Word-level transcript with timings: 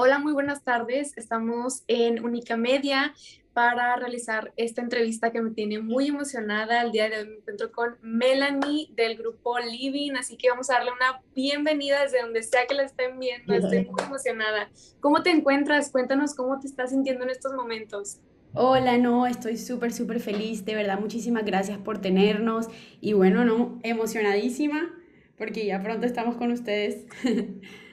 Hola, 0.00 0.20
muy 0.20 0.32
buenas 0.32 0.62
tardes. 0.62 1.12
Estamos 1.18 1.82
en 1.88 2.24
Única 2.24 2.56
Media 2.56 3.14
para 3.52 3.96
realizar 3.96 4.52
esta 4.56 4.80
entrevista 4.80 5.32
que 5.32 5.42
me 5.42 5.50
tiene 5.50 5.80
muy 5.80 6.06
emocionada. 6.06 6.82
El 6.82 6.92
día 6.92 7.10
de 7.10 7.18
hoy 7.18 7.26
me 7.26 7.34
encuentro 7.38 7.72
con 7.72 7.96
Melanie 8.00 8.90
del 8.94 9.16
grupo 9.18 9.58
Living, 9.58 10.12
así 10.12 10.36
que 10.36 10.50
vamos 10.50 10.70
a 10.70 10.74
darle 10.74 10.92
una 10.92 11.20
bienvenida 11.34 12.00
desde 12.00 12.22
donde 12.22 12.44
sea 12.44 12.64
que 12.68 12.76
la 12.76 12.84
estén 12.84 13.18
viendo. 13.18 13.52
Estoy 13.52 13.86
muy 13.86 14.00
emocionada. 14.00 14.70
¿Cómo 15.00 15.24
te 15.24 15.30
encuentras? 15.30 15.90
Cuéntanos 15.90 16.36
cómo 16.36 16.60
te 16.60 16.68
estás 16.68 16.90
sintiendo 16.90 17.24
en 17.24 17.30
estos 17.30 17.52
momentos. 17.54 18.20
Hola, 18.54 18.98
no, 18.98 19.26
estoy 19.26 19.56
súper, 19.56 19.92
súper 19.92 20.20
feliz, 20.20 20.64
de 20.64 20.76
verdad, 20.76 21.00
muchísimas 21.00 21.44
gracias 21.44 21.76
por 21.78 22.00
tenernos 22.00 22.68
y 23.00 23.14
bueno, 23.14 23.44
no, 23.44 23.80
emocionadísima 23.82 24.94
porque 25.36 25.66
ya 25.66 25.82
pronto 25.82 26.06
estamos 26.06 26.36
con 26.36 26.52
ustedes. 26.52 27.04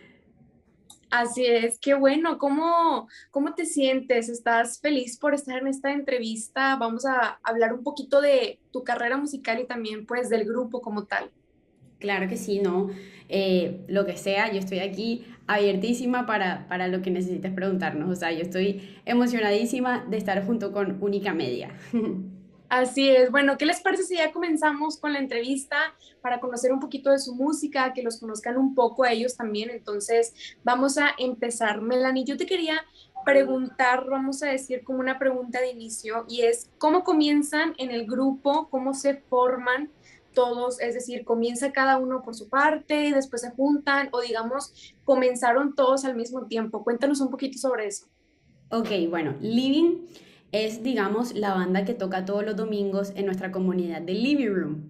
Así 1.09 1.45
es, 1.45 1.79
qué 1.79 1.93
bueno. 1.93 2.37
¿Cómo, 2.37 3.07
¿Cómo 3.31 3.53
te 3.53 3.65
sientes? 3.65 4.29
¿Estás 4.29 4.79
feliz 4.79 5.17
por 5.17 5.33
estar 5.33 5.57
en 5.57 5.67
esta 5.67 5.91
entrevista? 5.91 6.75
Vamos 6.75 7.05
a 7.05 7.39
hablar 7.43 7.73
un 7.73 7.83
poquito 7.83 8.21
de 8.21 8.59
tu 8.71 8.83
carrera 8.83 9.17
musical 9.17 9.59
y 9.59 9.67
también 9.67 10.05
pues 10.05 10.29
del 10.29 10.45
grupo 10.45 10.81
como 10.81 11.05
tal. 11.05 11.31
Claro 11.99 12.27
que 12.27 12.37
sí, 12.37 12.59
no. 12.59 12.89
Eh, 13.29 13.85
lo 13.87 14.05
que 14.05 14.17
sea, 14.17 14.51
yo 14.51 14.59
estoy 14.59 14.79
aquí 14.79 15.25
abiertísima 15.47 16.25
para, 16.25 16.67
para 16.67 16.87
lo 16.87 17.01
que 17.01 17.11
necesites 17.11 17.53
preguntarnos. 17.53 18.09
O 18.09 18.15
sea, 18.15 18.31
yo 18.31 18.41
estoy 18.41 18.97
emocionadísima 19.05 20.05
de 20.09 20.17
estar 20.17 20.45
junto 20.45 20.71
con 20.71 21.01
Única 21.01 21.33
Media. 21.33 21.71
Así 22.69 23.09
es. 23.09 23.31
Bueno, 23.31 23.57
¿qué 23.57 23.65
les 23.65 23.81
parece 23.81 24.03
si 24.03 24.17
ya 24.17 24.31
comenzamos 24.31 24.97
con 24.97 25.13
la 25.13 25.19
entrevista 25.19 25.77
para 26.21 26.39
conocer 26.39 26.73
un 26.73 26.79
poquito 26.79 27.11
de 27.11 27.19
su 27.19 27.35
música, 27.35 27.93
que 27.93 28.01
los 28.01 28.19
conozcan 28.19 28.57
un 28.57 28.73
poco 28.73 29.03
a 29.03 29.11
ellos 29.11 29.35
también? 29.35 29.69
Entonces, 29.69 30.33
vamos 30.63 30.97
a 30.97 31.11
empezar. 31.17 31.81
Melanie, 31.81 32.25
yo 32.25 32.37
te 32.37 32.45
quería 32.45 32.83
preguntar, 33.23 34.05
vamos 34.09 34.43
a 34.43 34.47
decir 34.47 34.83
como 34.83 34.99
una 34.99 35.17
pregunta 35.17 35.59
de 35.59 35.71
inicio, 35.71 36.25
y 36.29 36.41
es, 36.41 36.69
¿cómo 36.77 37.03
comienzan 37.03 37.73
en 37.77 37.91
el 37.91 38.05
grupo? 38.05 38.67
¿Cómo 38.69 38.93
se 38.93 39.15
forman 39.15 39.89
todos? 40.33 40.79
Es 40.79 40.93
decir, 40.93 41.25
¿comienza 41.25 41.71
cada 41.71 41.97
uno 41.97 42.21
por 42.23 42.35
su 42.35 42.49
parte 42.49 43.05
y 43.05 43.11
después 43.11 43.41
se 43.41 43.51
juntan? 43.51 44.09
O 44.11 44.21
digamos, 44.21 44.95
¿comenzaron 45.03 45.75
todos 45.75 46.05
al 46.05 46.15
mismo 46.15 46.45
tiempo? 46.45 46.83
Cuéntanos 46.83 47.19
un 47.21 47.29
poquito 47.29 47.57
sobre 47.57 47.87
eso. 47.87 48.07
Ok, 48.69 48.89
bueno, 49.09 49.35
Living 49.41 50.01
es, 50.55 50.83
digamos, 50.83 51.35
la 51.35 51.53
banda 51.53 51.83
que 51.83 51.93
toca 51.93 52.23
todos 52.23 52.45
los 52.45 52.55
domingos 52.55 53.11
en 53.15 53.25
nuestra 53.25 53.51
comunidad 53.51 54.01
de 54.01 54.13
Living 54.13 54.53
Room. 54.53 54.89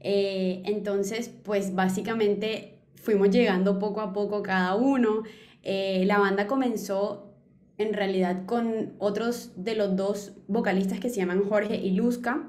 Eh, 0.00 0.62
entonces, 0.64 1.28
pues 1.42 1.74
básicamente 1.74 2.78
fuimos 2.94 3.30
llegando 3.30 3.78
poco 3.78 4.00
a 4.00 4.12
poco 4.12 4.42
cada 4.42 4.76
uno. 4.76 5.24
Eh, 5.62 6.04
la 6.06 6.18
banda 6.18 6.46
comenzó 6.46 7.34
en 7.76 7.92
realidad 7.92 8.46
con 8.46 8.92
otros 8.98 9.52
de 9.56 9.74
los 9.74 9.96
dos 9.96 10.32
vocalistas 10.46 11.00
que 11.00 11.08
se 11.08 11.16
llaman 11.16 11.42
Jorge 11.42 11.76
y 11.76 11.90
Luzca. 11.92 12.48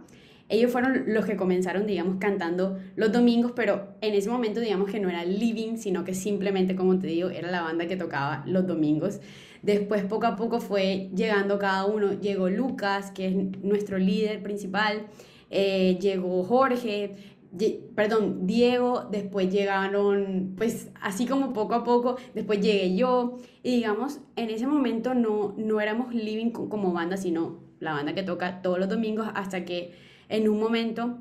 Ellos 0.51 0.69
fueron 0.69 1.05
los 1.07 1.25
que 1.25 1.37
comenzaron, 1.37 1.87
digamos, 1.87 2.17
cantando 2.19 2.77
los 2.97 3.11
domingos, 3.13 3.53
pero 3.55 3.95
en 4.01 4.13
ese 4.13 4.29
momento, 4.29 4.59
digamos 4.59 4.91
que 4.91 4.99
no 4.99 5.09
era 5.09 5.23
Living, 5.23 5.77
sino 5.77 6.03
que 6.03 6.13
simplemente, 6.13 6.75
como 6.75 6.99
te 6.99 7.07
digo, 7.07 7.29
era 7.29 7.49
la 7.49 7.61
banda 7.61 7.87
que 7.87 7.95
tocaba 7.95 8.43
los 8.45 8.67
domingos. 8.67 9.21
Después 9.61 10.03
poco 10.03 10.25
a 10.25 10.35
poco 10.35 10.59
fue 10.59 11.09
llegando 11.15 11.57
cada 11.57 11.85
uno. 11.85 12.19
Llegó 12.19 12.49
Lucas, 12.49 13.11
que 13.11 13.27
es 13.27 13.35
nuestro 13.63 13.97
líder 13.97 14.43
principal. 14.43 15.07
Eh, 15.49 15.97
llegó 16.01 16.43
Jorge, 16.43 17.15
perdón, 17.95 18.45
Diego, 18.45 19.07
después 19.09 19.51
llegaron, 19.51 20.53
pues 20.57 20.89
así 21.01 21.25
como 21.25 21.53
poco 21.53 21.75
a 21.75 21.83
poco, 21.85 22.17
después 22.33 22.59
llegué 22.59 22.95
yo, 22.95 23.37
y 23.63 23.75
digamos, 23.75 24.19
en 24.35 24.49
ese 24.49 24.67
momento 24.67 25.13
no, 25.13 25.53
no 25.57 25.81
éramos 25.81 26.13
living 26.13 26.51
como 26.51 26.93
banda, 26.93 27.17
sino 27.17 27.59
la 27.79 27.93
banda 27.93 28.13
que 28.13 28.23
toca 28.23 28.61
todos 28.61 28.79
los 28.79 28.87
domingos, 28.87 29.27
hasta 29.33 29.65
que 29.65 30.10
en 30.31 30.49
un 30.49 30.59
momento, 30.59 31.17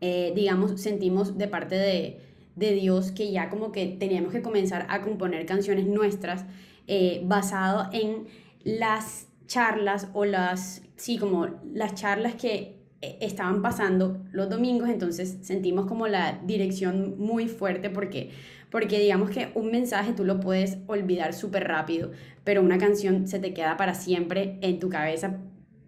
eh, 0.00 0.32
digamos, 0.34 0.80
sentimos 0.80 1.38
de 1.38 1.48
parte 1.48 1.74
de, 1.76 2.20
de 2.56 2.72
Dios 2.74 3.12
que 3.12 3.32
ya 3.32 3.50
como 3.50 3.72
que 3.72 3.86
teníamos 3.86 4.32
que 4.32 4.42
comenzar 4.42 4.86
a 4.88 5.00
componer 5.02 5.46
canciones 5.46 5.86
nuestras, 5.86 6.44
eh, 6.86 7.22
basado 7.24 7.88
en 7.92 8.26
las 8.64 9.28
charlas 9.46 10.08
o 10.12 10.24
las, 10.24 10.82
sí, 10.96 11.18
como 11.18 11.48
las 11.72 11.94
charlas 11.94 12.34
que 12.34 12.76
eh, 13.02 13.18
estaban 13.20 13.62
pasando 13.62 14.22
los 14.32 14.48
domingos, 14.48 14.88
entonces 14.88 15.38
sentimos 15.42 15.86
como 15.86 16.06
la 16.08 16.40
dirección 16.44 17.16
muy 17.18 17.48
fuerte 17.48 17.90
porque, 17.90 18.30
porque 18.70 18.98
digamos 19.00 19.30
que 19.30 19.50
un 19.54 19.70
mensaje 19.70 20.12
tú 20.12 20.24
lo 20.24 20.40
puedes 20.40 20.78
olvidar 20.86 21.34
súper 21.34 21.64
rápido, 21.68 22.10
pero 22.44 22.62
una 22.62 22.78
canción 22.78 23.26
se 23.26 23.38
te 23.38 23.54
queda 23.54 23.76
para 23.76 23.94
siempre 23.94 24.58
en 24.62 24.78
tu 24.78 24.88
cabeza, 24.88 25.38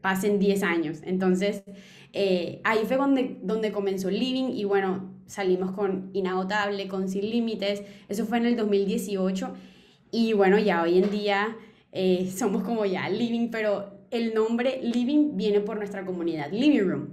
pasen 0.01 0.39
10 0.39 0.63
años. 0.63 1.01
Entonces, 1.05 1.65
eh, 2.19 2.63
ahí 2.65 2.87
fue 2.87 2.97
donde, 2.97 3.37
donde 3.43 3.73
comenzó 3.73 4.11
Living 4.11 4.49
y 4.55 4.65
bueno, 4.65 5.13
salimos 5.27 5.73
con 5.73 6.09
Inagotable, 6.15 6.89
con 6.89 7.11
Sin 7.11 7.29
Límites, 7.29 7.83
eso 8.09 8.25
fue 8.25 8.39
en 8.39 8.47
el 8.47 8.57
2018 8.57 9.53
y 10.11 10.33
bueno, 10.33 10.59
ya 10.59 10.81
hoy 10.81 10.97
en 10.97 11.11
día 11.11 11.59
eh, 11.93 12.33
somos 12.35 12.63
como 12.63 12.87
ya 12.87 13.07
Living, 13.11 13.51
pero 13.51 14.01
el 14.11 14.33
nombre 14.33 14.81
Living 14.83 15.37
viene 15.37 15.61
por 15.61 15.77
nuestra 15.77 16.07
comunidad, 16.07 16.51
Living 16.53 16.89
Room. 16.89 17.09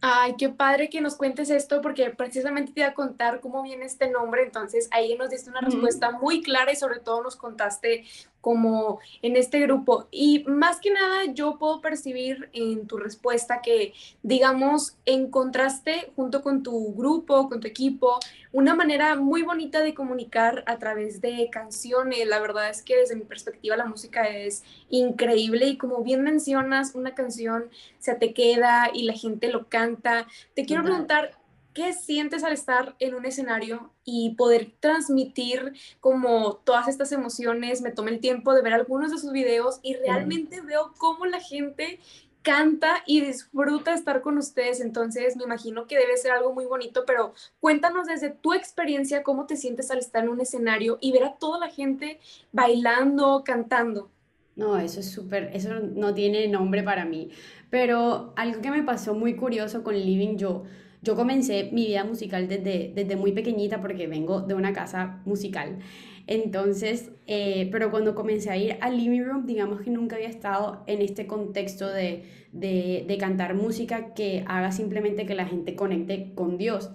Ay, 0.00 0.36
qué 0.38 0.48
padre 0.48 0.88
que 0.88 1.02
nos 1.02 1.14
cuentes 1.14 1.50
esto, 1.50 1.82
porque 1.82 2.08
precisamente 2.08 2.72
te 2.72 2.80
iba 2.80 2.88
a 2.88 2.94
contar 2.94 3.40
cómo 3.40 3.62
viene 3.62 3.84
este 3.84 4.10
nombre, 4.10 4.44
entonces 4.44 4.88
ahí 4.92 5.14
nos 5.14 5.28
diste 5.28 5.50
una 5.50 5.60
respuesta 5.60 6.10
muy 6.10 6.40
clara 6.40 6.72
y 6.72 6.76
sobre 6.76 7.00
todo 7.00 7.22
nos 7.22 7.36
contaste 7.36 8.04
como 8.40 9.00
en 9.22 9.36
este 9.36 9.60
grupo. 9.60 10.08
Y 10.10 10.44
más 10.46 10.80
que 10.80 10.90
nada, 10.90 11.24
yo 11.32 11.58
puedo 11.58 11.80
percibir 11.80 12.48
en 12.52 12.86
tu 12.86 12.96
respuesta 12.96 13.60
que, 13.62 13.92
digamos, 14.22 14.96
encontraste 15.06 16.12
junto 16.16 16.42
con 16.42 16.62
tu 16.62 16.94
grupo, 16.94 17.48
con 17.48 17.60
tu 17.60 17.68
equipo, 17.68 18.18
una 18.52 18.74
manera 18.74 19.14
muy 19.16 19.42
bonita 19.42 19.80
de 19.80 19.94
comunicar 19.94 20.64
a 20.66 20.78
través 20.78 21.20
de 21.20 21.48
canciones. 21.50 22.26
La 22.26 22.40
verdad 22.40 22.70
es 22.70 22.82
que 22.82 22.96
desde 22.96 23.16
mi 23.16 23.24
perspectiva 23.24 23.76
la 23.76 23.84
música 23.84 24.24
es 24.24 24.64
increíble 24.88 25.66
y 25.66 25.76
como 25.76 26.02
bien 26.02 26.22
mencionas, 26.22 26.94
una 26.94 27.14
canción 27.14 27.70
se 27.98 28.14
te 28.14 28.32
queda 28.32 28.90
y 28.92 29.04
la 29.04 29.12
gente 29.12 29.48
lo 29.48 29.68
canta. 29.68 30.26
Te 30.54 30.64
quiero 30.64 30.82
preguntar, 30.82 31.39
¿Qué 31.72 31.92
sientes 31.92 32.42
al 32.42 32.52
estar 32.52 32.96
en 32.98 33.14
un 33.14 33.26
escenario 33.26 33.92
y 34.04 34.34
poder 34.34 34.72
transmitir 34.80 35.72
como 36.00 36.56
todas 36.64 36.88
estas 36.88 37.12
emociones? 37.12 37.80
Me 37.80 37.92
tomé 37.92 38.10
el 38.10 38.20
tiempo 38.20 38.54
de 38.54 38.62
ver 38.62 38.72
algunos 38.72 39.12
de 39.12 39.18
sus 39.18 39.30
videos 39.30 39.78
y 39.82 39.94
realmente 39.94 40.60
veo 40.62 40.92
cómo 40.98 41.26
la 41.26 41.40
gente 41.40 42.00
canta 42.42 43.02
y 43.06 43.20
disfruta 43.20 43.94
estar 43.94 44.20
con 44.20 44.38
ustedes. 44.38 44.80
Entonces, 44.80 45.36
me 45.36 45.44
imagino 45.44 45.86
que 45.86 45.96
debe 45.96 46.16
ser 46.16 46.32
algo 46.32 46.52
muy 46.52 46.64
bonito, 46.64 47.04
pero 47.06 47.34
cuéntanos 47.60 48.06
desde 48.06 48.30
tu 48.30 48.52
experiencia 48.52 49.22
cómo 49.22 49.46
te 49.46 49.56
sientes 49.56 49.90
al 49.90 49.98
estar 49.98 50.24
en 50.24 50.30
un 50.30 50.40
escenario 50.40 50.98
y 51.00 51.12
ver 51.12 51.24
a 51.24 51.34
toda 51.36 51.60
la 51.60 51.68
gente 51.68 52.18
bailando, 52.52 53.42
cantando. 53.44 54.10
No, 54.56 54.76
eso 54.76 55.00
es 55.00 55.10
súper, 55.10 55.50
eso 55.54 55.78
no 55.80 56.12
tiene 56.14 56.48
nombre 56.48 56.82
para 56.82 57.04
mí. 57.04 57.30
Pero 57.70 58.32
algo 58.36 58.60
que 58.60 58.70
me 58.70 58.82
pasó 58.82 59.14
muy 59.14 59.36
curioso 59.36 59.84
con 59.84 59.94
Living 59.94 60.36
Yo 60.36 60.64
yo 61.02 61.16
comencé 61.16 61.70
mi 61.72 61.86
vida 61.86 62.04
musical 62.04 62.48
desde, 62.48 62.92
desde 62.94 63.16
muy 63.16 63.32
pequeñita 63.32 63.80
porque 63.80 64.06
vengo 64.06 64.42
de 64.42 64.54
una 64.54 64.72
casa 64.72 65.20
musical. 65.24 65.78
Entonces, 66.26 67.10
eh, 67.26 67.68
pero 67.72 67.90
cuando 67.90 68.14
comencé 68.14 68.50
a 68.50 68.56
ir 68.56 68.76
al 68.80 68.96
living 68.96 69.22
room, 69.22 69.46
digamos 69.46 69.80
que 69.80 69.90
nunca 69.90 70.16
había 70.16 70.28
estado 70.28 70.84
en 70.86 71.02
este 71.02 71.26
contexto 71.26 71.88
de, 71.88 72.24
de, 72.52 73.04
de 73.08 73.18
cantar 73.18 73.54
música 73.54 74.14
que 74.14 74.44
haga 74.46 74.70
simplemente 74.72 75.26
que 75.26 75.34
la 75.34 75.46
gente 75.46 75.74
conecte 75.74 76.32
con 76.34 76.58
Dios. 76.58 76.90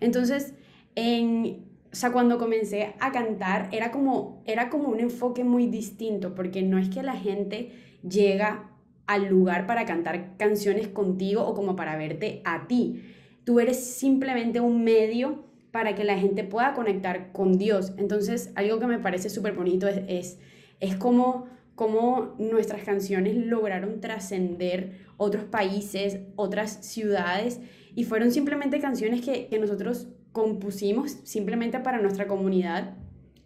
Entonces, 0.00 0.54
en, 0.96 1.66
o 1.92 1.96
sea, 1.96 2.12
cuando 2.12 2.38
comencé 2.38 2.94
a 3.00 3.12
cantar 3.12 3.68
era 3.72 3.90
como, 3.90 4.42
era 4.46 4.70
como 4.70 4.88
un 4.88 5.00
enfoque 5.00 5.44
muy 5.44 5.66
distinto, 5.66 6.34
porque 6.34 6.62
no 6.62 6.78
es 6.78 6.88
que 6.88 7.02
la 7.02 7.14
gente 7.14 7.72
llega 8.08 8.70
al 9.06 9.26
lugar 9.26 9.66
para 9.66 9.84
cantar 9.86 10.36
canciones 10.36 10.88
contigo 10.88 11.44
o 11.44 11.54
como 11.54 11.76
para 11.76 11.96
verte 11.96 12.42
a 12.44 12.68
ti, 12.68 13.02
tú 13.44 13.60
eres 13.60 13.84
simplemente 13.84 14.60
un 14.60 14.84
medio 14.84 15.44
para 15.70 15.94
que 15.94 16.04
la 16.04 16.18
gente 16.18 16.44
pueda 16.44 16.74
conectar 16.74 17.32
con 17.32 17.58
Dios. 17.58 17.92
Entonces, 17.96 18.52
algo 18.54 18.78
que 18.78 18.86
me 18.86 18.98
parece 18.98 19.30
súper 19.30 19.54
bonito 19.54 19.86
es, 19.86 20.02
es, 20.08 20.38
es 20.80 20.96
como, 20.96 21.46
como 21.74 22.34
nuestras 22.38 22.82
canciones 22.82 23.36
lograron 23.36 24.00
trascender 24.00 24.98
otros 25.16 25.44
países, 25.44 26.20
otras 26.36 26.84
ciudades, 26.84 27.60
y 27.94 28.04
fueron 28.04 28.32
simplemente 28.32 28.80
canciones 28.80 29.20
que, 29.20 29.48
que 29.48 29.58
nosotros 29.58 30.08
compusimos 30.32 31.18
simplemente 31.24 31.80
para 31.80 32.00
nuestra 32.00 32.26
comunidad 32.26 32.94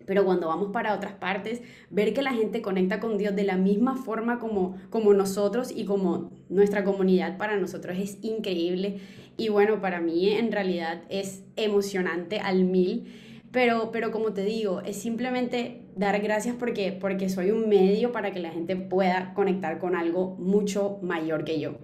pero 0.07 0.25
cuando 0.25 0.49
vamos 0.49 0.71
para 0.73 0.95
otras 0.95 1.15
partes, 1.15 1.63
ver 1.91 2.15
que 2.15 2.23
la 2.23 2.33
gente 2.33 2.63
conecta 2.63 3.01
con 3.01 3.19
Dios 3.19 3.35
de 3.35 3.45
la 3.45 3.57
misma 3.57 3.97
forma 3.97 4.39
como, 4.39 4.77
como 4.91 5.15
nosotros 5.15 5.73
y 5.75 5.85
como 5.85 6.31
nuestra 6.49 6.85
comunidad 6.85 7.39
para 7.39 7.57
nosotros 7.57 7.97
es 7.99 8.19
increíble. 8.23 8.99
Y 9.37 9.49
bueno, 9.49 9.81
para 9.81 10.01
mí 10.01 10.31
en 10.31 10.53
realidad 10.53 11.03
es 11.09 11.45
emocionante 11.57 12.41
al 12.41 12.65
mil. 12.65 13.13
Pero, 13.51 13.91
pero 13.93 14.11
como 14.11 14.33
te 14.33 14.45
digo, 14.45 14.81
es 14.81 14.97
simplemente 14.97 15.83
dar 15.97 16.21
gracias 16.21 16.57
porque, 16.59 16.91
porque 16.93 17.29
soy 17.29 17.53
un 17.53 17.69
medio 17.69 18.11
para 18.11 18.33
que 18.33 18.41
la 18.41 18.51
gente 18.51 18.75
pueda 18.75 19.33
conectar 19.35 19.79
con 19.79 19.95
algo 19.95 20.35
mucho 20.39 20.99
mayor 21.03 21.45
que 21.45 21.61
yo. 21.61 21.79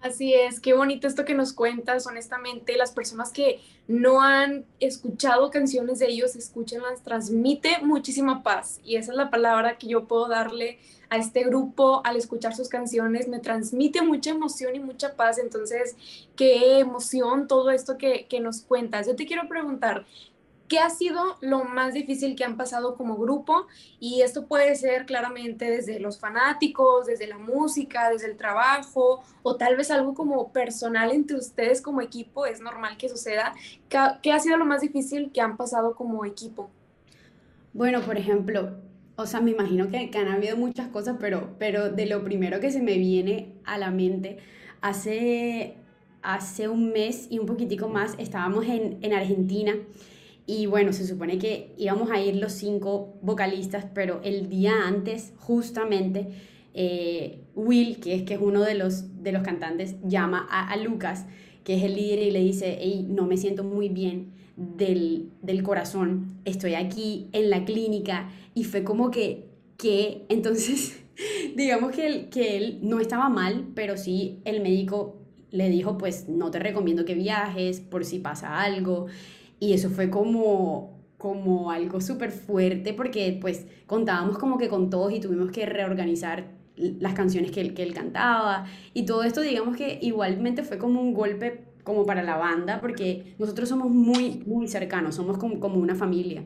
Así 0.00 0.32
es, 0.32 0.60
qué 0.60 0.74
bonito 0.74 1.08
esto 1.08 1.24
que 1.24 1.34
nos 1.34 1.52
cuentas, 1.52 2.06
honestamente, 2.06 2.76
las 2.76 2.92
personas 2.92 3.32
que 3.32 3.60
no 3.88 4.22
han 4.22 4.64
escuchado 4.78 5.50
canciones 5.50 5.98
de 5.98 6.06
ellos, 6.06 6.36
escúchenlas, 6.36 7.02
transmite 7.02 7.78
muchísima 7.82 8.44
paz. 8.44 8.80
Y 8.84 8.94
esa 8.94 9.10
es 9.10 9.16
la 9.16 9.28
palabra 9.28 9.76
que 9.76 9.88
yo 9.88 10.06
puedo 10.06 10.28
darle 10.28 10.78
a 11.10 11.16
este 11.16 11.42
grupo 11.42 12.00
al 12.04 12.16
escuchar 12.16 12.54
sus 12.54 12.68
canciones, 12.68 13.26
me 13.26 13.40
transmite 13.40 14.02
mucha 14.02 14.30
emoción 14.30 14.76
y 14.76 14.80
mucha 14.80 15.16
paz, 15.16 15.38
entonces, 15.38 15.96
qué 16.36 16.78
emoción 16.78 17.48
todo 17.48 17.70
esto 17.70 17.98
que, 17.98 18.26
que 18.28 18.38
nos 18.38 18.60
cuentas. 18.60 19.06
Yo 19.06 19.16
te 19.16 19.26
quiero 19.26 19.48
preguntar, 19.48 20.06
¿Qué 20.68 20.78
ha 20.80 20.90
sido 20.90 21.38
lo 21.40 21.64
más 21.64 21.94
difícil 21.94 22.36
que 22.36 22.44
han 22.44 22.58
pasado 22.58 22.94
como 22.94 23.16
grupo? 23.16 23.66
Y 24.00 24.20
esto 24.20 24.46
puede 24.46 24.76
ser 24.76 25.06
claramente 25.06 25.64
desde 25.70 25.98
los 25.98 26.18
fanáticos, 26.18 27.06
desde 27.06 27.26
la 27.26 27.38
música, 27.38 28.10
desde 28.10 28.26
el 28.26 28.36
trabajo, 28.36 29.22
o 29.42 29.56
tal 29.56 29.76
vez 29.76 29.90
algo 29.90 30.12
como 30.12 30.52
personal 30.52 31.10
entre 31.10 31.38
ustedes 31.38 31.80
como 31.80 32.02
equipo, 32.02 32.44
es 32.44 32.60
normal 32.60 32.98
que 32.98 33.08
suceda. 33.08 33.54
¿Qué 33.88 34.30
ha 34.30 34.38
sido 34.38 34.58
lo 34.58 34.66
más 34.66 34.82
difícil 34.82 35.32
que 35.32 35.40
han 35.40 35.56
pasado 35.56 35.94
como 35.94 36.26
equipo? 36.26 36.68
Bueno, 37.72 38.02
por 38.02 38.18
ejemplo, 38.18 38.76
o 39.16 39.24
sea, 39.24 39.40
me 39.40 39.52
imagino 39.52 39.88
que, 39.88 40.10
han 40.14 40.28
habido 40.28 40.58
muchas 40.58 40.88
cosas, 40.88 41.16
pero, 41.18 41.54
pero 41.58 41.90
de 41.90 42.04
lo 42.04 42.22
primero 42.22 42.60
que 42.60 42.70
se 42.70 42.82
me 42.82 42.98
viene 42.98 43.54
a 43.64 43.78
la 43.78 43.90
mente, 43.90 44.38
hace, 44.82 45.76
hace 46.20 46.68
un 46.68 46.92
mes 46.92 47.26
y 47.30 47.38
un 47.38 47.46
poquitico 47.46 47.88
más 47.88 48.14
estábamos 48.18 48.66
en, 48.66 48.98
en 49.00 49.14
Argentina 49.14 49.74
y 50.48 50.64
bueno, 50.64 50.94
se 50.94 51.06
supone 51.06 51.36
que 51.36 51.74
íbamos 51.76 52.10
a 52.10 52.18
ir 52.22 52.36
los 52.36 52.52
cinco 52.52 53.18
vocalistas, 53.20 53.84
pero 53.94 54.22
el 54.24 54.48
día 54.48 54.86
antes, 54.86 55.34
justamente, 55.36 56.28
eh, 56.72 57.42
Will, 57.54 58.00
que 58.00 58.14
es, 58.14 58.22
que 58.22 58.32
es 58.32 58.40
uno 58.40 58.62
de 58.62 58.74
los, 58.74 59.22
de 59.22 59.32
los 59.32 59.42
cantantes, 59.42 59.96
llama 60.04 60.48
a, 60.50 60.74
Lucas, 60.78 61.26
que 61.64 61.76
es 61.76 61.82
el 61.82 61.96
líder, 61.96 62.20
y 62.20 62.30
le 62.30 62.40
dice, 62.40 62.78
hey, 62.80 63.06
no 63.10 63.26
me 63.26 63.36
siento 63.36 63.62
muy 63.62 63.90
bien 63.90 64.32
del, 64.56 65.28
del 65.42 65.62
corazón, 65.62 66.38
estoy 66.46 66.76
aquí 66.76 67.28
en 67.32 67.50
la 67.50 67.66
clínica, 67.66 68.30
y 68.54 68.64
fue 68.64 68.84
como 68.84 69.10
que, 69.10 69.50
que, 69.76 70.24
entonces, 70.30 70.98
digamos 71.56 71.92
que 71.92 72.30
que 72.30 72.56
él 72.56 72.78
no 72.80 73.00
estaba 73.00 73.28
mal, 73.28 73.66
pero 73.74 73.98
sí 73.98 74.38
el 74.46 74.62
médico 74.62 75.18
le 75.50 75.68
dijo, 75.68 75.98
pues 75.98 76.26
no 76.26 76.50
te 76.50 76.58
recomiendo 76.58 77.04
que 77.04 77.14
viajes 77.14 77.80
por 77.80 78.06
si 78.06 78.18
pasa 78.18 78.62
algo. 78.62 79.08
Y 79.60 79.72
eso 79.72 79.90
fue 79.90 80.10
como, 80.10 80.98
como 81.18 81.70
algo 81.70 82.00
súper 82.00 82.30
fuerte 82.30 82.94
porque 82.94 83.36
pues 83.40 83.66
contábamos 83.86 84.38
como 84.38 84.56
que 84.56 84.68
con 84.68 84.88
todos 84.88 85.12
y 85.12 85.20
tuvimos 85.20 85.50
que 85.50 85.66
reorganizar 85.66 86.56
las 86.76 87.14
canciones 87.14 87.50
que 87.50 87.60
él, 87.60 87.74
que 87.74 87.82
él 87.82 87.92
cantaba 87.92 88.66
y 88.94 89.04
todo 89.04 89.24
esto 89.24 89.40
digamos 89.40 89.76
que 89.76 89.98
igualmente 90.00 90.62
fue 90.62 90.78
como 90.78 91.00
un 91.00 91.12
golpe 91.12 91.64
como 91.82 92.06
para 92.06 92.22
la 92.22 92.36
banda 92.36 92.80
porque 92.80 93.34
nosotros 93.38 93.68
somos 93.68 93.90
muy, 93.90 94.42
muy 94.46 94.68
cercanos, 94.68 95.16
somos 95.16 95.38
como, 95.38 95.58
como 95.58 95.80
una 95.80 95.94
familia, 95.94 96.44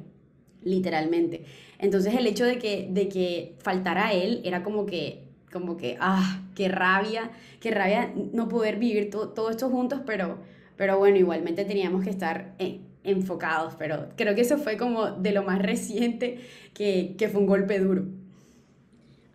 literalmente. 0.63 1.45
Entonces 1.79 2.15
el 2.15 2.27
hecho 2.29 2.45
de 2.45 2.59
que, 2.59 2.89
de 2.91 3.09
que 3.09 3.57
faltara 3.59 4.13
él 4.13 4.41
era 4.45 4.63
como 4.63 4.87
que, 4.87 5.25
como 5.53 5.77
que, 5.77 5.99
ah, 6.01 6.43
qué 6.55 6.69
rabia, 6.69 7.33
qué 7.61 7.73
rabia 7.73 8.15
no 8.33 8.49
poder 8.49 8.79
vivir 8.79 9.11
todo 9.11 9.51
esto 9.51 9.69
juntos, 9.69 10.01
pero, 10.07 10.39
pero 10.77 10.97
bueno, 10.99 11.17
igualmente 11.19 11.65
teníamos 11.65 12.05
que 12.05 12.11
estar 12.11 12.55
en, 12.59 12.92
enfocados, 13.05 13.75
pero 13.79 14.09
creo 14.17 14.35
que 14.35 14.43
eso 14.43 14.59
fue 14.59 14.77
como 14.77 15.11
de 15.13 15.33
lo 15.33 15.43
más 15.43 15.61
reciente 15.61 16.41
que, 16.75 17.17
que 17.19 17.29
fue 17.29 17.41
un 17.41 17.47
golpe 17.47 17.79
duro. 17.79 18.05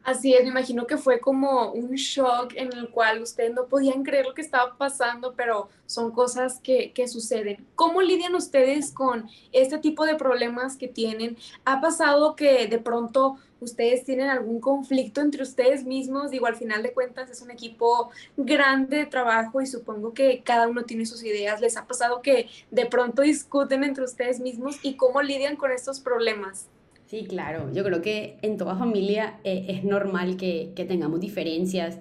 Así 0.07 0.33
es, 0.33 0.43
me 0.43 0.51
imagino 0.51 0.87
que 0.87 0.95
fue 0.95 1.19
como 1.19 1.73
un 1.73 1.95
shock 1.95 2.53
en 2.55 2.71
el 2.71 2.89
cual 2.91 3.21
ustedes 3.21 3.53
no 3.53 3.65
podían 3.67 4.03
creer 4.03 4.25
lo 4.25 4.33
que 4.33 4.41
estaba 4.41 4.77
pasando, 4.77 5.33
pero 5.35 5.67
son 5.85 6.11
cosas 6.11 6.61
que, 6.61 6.93
que, 6.93 7.09
suceden. 7.09 7.67
¿Cómo 7.75 8.01
lidian 8.01 8.33
ustedes 8.33 8.93
con 8.93 9.29
este 9.51 9.79
tipo 9.79 10.05
de 10.05 10.15
problemas 10.15 10.77
que 10.77 10.87
tienen? 10.87 11.35
¿Ha 11.65 11.81
pasado 11.81 12.37
que 12.37 12.67
de 12.67 12.79
pronto 12.79 13.35
ustedes 13.59 14.05
tienen 14.05 14.29
algún 14.29 14.61
conflicto 14.61 15.19
entre 15.19 15.43
ustedes 15.43 15.83
mismos? 15.83 16.31
Digo, 16.31 16.45
al 16.45 16.55
final 16.55 16.83
de 16.83 16.93
cuentas 16.93 17.29
es 17.29 17.41
un 17.41 17.51
equipo 17.51 18.09
grande 18.37 18.99
de 18.99 19.05
trabajo 19.07 19.59
y 19.59 19.65
supongo 19.65 20.13
que 20.13 20.41
cada 20.41 20.69
uno 20.69 20.83
tiene 20.83 21.05
sus 21.05 21.21
ideas. 21.21 21.59
¿Les 21.59 21.75
ha 21.75 21.85
pasado 21.85 22.21
que 22.21 22.47
de 22.71 22.85
pronto 22.85 23.23
discuten 23.23 23.83
entre 23.83 24.05
ustedes 24.05 24.39
mismos 24.39 24.79
y 24.83 24.95
cómo 24.95 25.21
lidian 25.21 25.57
con 25.57 25.73
estos 25.73 25.99
problemas? 25.99 26.69
Sí, 27.07 27.25
claro. 27.25 27.71
Yo 27.71 27.85
creo 27.85 28.01
que 28.01 28.37
en 28.41 28.57
toda 28.57 28.75
familia 28.75 29.39
eh, 29.45 29.65
es 29.69 29.85
normal 29.85 30.35
que, 30.35 30.73
que 30.75 30.83
tengamos 30.83 31.21
diferencias. 31.21 31.99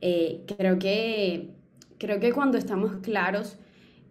Eh, 0.00 0.44
creo, 0.56 0.78
que, 0.78 1.50
creo 1.98 2.20
que 2.20 2.32
cuando 2.32 2.56
estamos 2.56 2.96
claros 3.02 3.58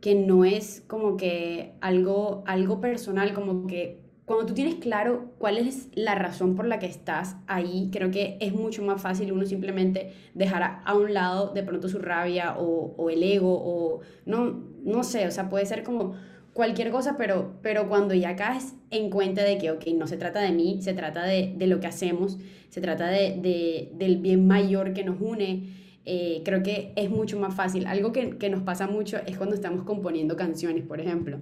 que 0.02 0.14
no 0.14 0.46
es 0.46 0.84
como 0.88 1.18
que 1.18 1.74
algo, 1.82 2.44
algo 2.46 2.80
personal, 2.80 3.34
como 3.34 3.66
que 3.66 4.06
cuando 4.26 4.46
tú 4.46 4.54
tienes 4.54 4.76
claro 4.76 5.32
cuál 5.40 5.58
es 5.58 5.90
la 5.96 6.14
razón 6.14 6.56
por 6.56 6.68
la 6.68 6.78
que 6.78 6.86
estás 6.86 7.38
ahí, 7.48 7.90
creo 7.92 8.12
que 8.12 8.38
es 8.40 8.54
mucho 8.54 8.84
más 8.84 9.02
fácil 9.02 9.32
uno 9.32 9.48
simplemente 9.48 10.14
dejar 10.36 10.82
a, 10.86 10.96
un 10.96 11.14
lado 11.14 11.54
de 11.54 11.64
pronto 11.64 11.90
su 11.90 11.98
rabia 11.98 12.56
o, 12.58 12.94
o 12.98 13.10
el 13.10 13.24
ego 13.24 13.56
o 13.64 14.02
no, 14.26 14.64
no 14.84 15.04
sé, 15.04 15.26
o 15.28 15.32
sea, 15.32 15.50
puede 15.50 15.66
ser 15.66 15.84
como 15.84 16.14
cualquier 16.56 16.90
cosa, 16.90 17.18
pero, 17.18 17.60
pero 17.62 17.90
cuando 17.90 18.13
ya 18.13 18.38
caes 18.38 18.75
en 18.90 19.10
cuenta 19.10 19.44
de 19.44 19.57
que, 19.57 19.72
ok, 19.72 19.88
no 19.94 20.07
se 20.07 20.16
trata 20.16 20.40
de 20.40 20.54
mí, 20.54 20.81
se 20.81 20.94
trata 20.94 21.25
de, 21.25 21.54
de 21.54 21.68
lo 21.68 21.81
que 21.81 21.88
hacemos, 21.88 22.38
se 22.69 22.80
trata 22.80 23.07
de, 23.07 23.38
de, 23.42 23.92
del 23.96 24.19
bien 24.19 24.48
mayor 24.48 24.94
que 24.94 25.04
nos 25.04 25.19
une, 25.19 25.74
eh, 26.06 26.42
creo 26.46 26.63
que 26.63 26.94
es 26.96 27.10
mucho 27.10 27.38
más 27.38 27.54
fácil. 27.54 27.86
Algo 27.88 28.13
que, 28.13 28.38
que, 28.38 28.50
nos 28.50 28.62
pasa 28.62 28.88
mucho 28.88 29.18
es 29.28 29.36
cuando 29.36 29.54
estamos 29.54 29.84
componiendo 29.84 30.38
canciones, 30.38 30.86
por 30.86 31.02
ejemplo. 31.02 31.42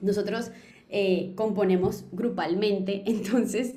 Nosotros 0.00 0.52
eh, 0.90 1.32
componemos 1.34 2.04
grupalmente, 2.12 3.02
entonces 3.06 3.74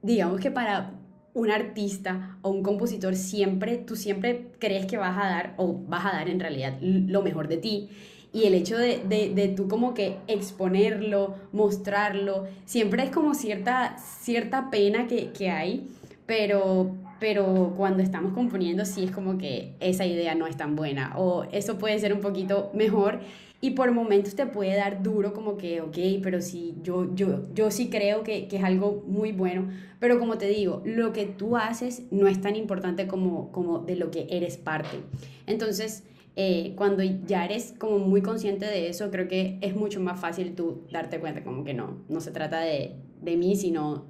digamos 0.00 0.40
que 0.40 0.50
para 0.50 0.94
un 1.34 1.50
artista 1.50 2.38
o 2.40 2.48
un 2.48 2.62
compositor 2.62 3.14
siempre, 3.14 3.76
tú 3.76 3.94
siempre 3.94 4.52
crees 4.58 4.86
que 4.86 4.96
vas 4.96 5.18
a 5.18 5.28
dar, 5.28 5.54
o 5.58 5.74
vas 5.86 6.06
a 6.06 6.12
dar 6.12 6.30
en 6.30 6.40
realidad 6.40 6.78
lo 6.80 7.22
mejor 7.22 7.46
de 7.46 7.58
ti 7.58 7.90
y 8.32 8.44
el 8.44 8.54
hecho 8.54 8.76
de, 8.76 9.02
de, 9.08 9.32
de, 9.34 9.48
tú 9.48 9.68
como 9.68 9.94
que 9.94 10.16
exponerlo, 10.26 11.34
mostrarlo, 11.52 12.46
siempre 12.64 13.04
es 13.04 13.10
como 13.10 13.34
cierta, 13.34 13.96
cierta 13.98 14.70
pena 14.70 15.06
que, 15.06 15.30
que 15.32 15.50
hay, 15.50 15.88
pero, 16.26 16.94
pero 17.20 17.72
cuando 17.76 18.02
estamos 18.02 18.34
componiendo 18.34 18.84
sí 18.84 19.04
es 19.04 19.10
como 19.10 19.38
que 19.38 19.74
esa 19.80 20.04
idea 20.04 20.34
no 20.34 20.46
es 20.46 20.56
tan 20.56 20.76
buena 20.76 21.14
o 21.16 21.44
eso 21.52 21.78
puede 21.78 21.98
ser 21.98 22.12
un 22.12 22.20
poquito 22.20 22.70
mejor 22.74 23.20
y 23.60 23.70
por 23.70 23.90
momentos 23.90 24.36
te 24.36 24.46
puede 24.46 24.76
dar 24.76 25.02
duro 25.02 25.32
como 25.32 25.56
que, 25.56 25.80
ok, 25.80 25.96
pero 26.22 26.40
sí, 26.40 26.76
yo, 26.82 27.12
yo, 27.14 27.46
yo 27.54 27.70
sí 27.72 27.88
creo 27.88 28.22
que, 28.22 28.46
que, 28.46 28.58
es 28.58 28.64
algo 28.64 29.02
muy 29.06 29.32
bueno, 29.32 29.68
pero 29.98 30.20
como 30.20 30.38
te 30.38 30.46
digo, 30.46 30.80
lo 30.84 31.12
que 31.12 31.26
tú 31.26 31.56
haces 31.56 32.02
no 32.12 32.28
es 32.28 32.40
tan 32.40 32.54
importante 32.54 33.08
como, 33.08 33.50
como 33.50 33.80
de 33.80 33.96
lo 33.96 34.12
que 34.12 34.28
eres 34.30 34.58
parte. 34.58 34.98
Entonces, 35.46 36.04
eh, 36.40 36.74
cuando 36.76 37.02
ya 37.02 37.44
eres 37.44 37.74
como 37.80 37.98
muy 37.98 38.22
consciente 38.22 38.64
de 38.64 38.88
eso, 38.88 39.10
creo 39.10 39.26
que 39.26 39.58
es 39.60 39.74
mucho 39.74 39.98
más 39.98 40.20
fácil 40.20 40.54
tú 40.54 40.84
darte 40.92 41.18
cuenta 41.18 41.42
como 41.42 41.64
que 41.64 41.74
no, 41.74 42.04
no 42.08 42.20
se 42.20 42.30
trata 42.30 42.60
de, 42.60 42.94
de 43.20 43.36
mí, 43.36 43.56
sino 43.56 44.06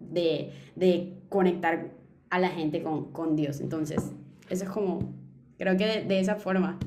de, 0.00 0.50
de, 0.74 1.14
conectar 1.28 1.92
a 2.30 2.40
la 2.40 2.48
gente 2.48 2.82
con, 2.82 3.12
con, 3.12 3.36
Dios. 3.36 3.60
Entonces, 3.60 4.10
eso 4.50 4.64
es 4.64 4.70
como, 4.70 5.14
creo 5.56 5.76
que 5.76 5.86
de, 5.86 6.02
de 6.02 6.18
esa 6.18 6.34
forma. 6.34 6.80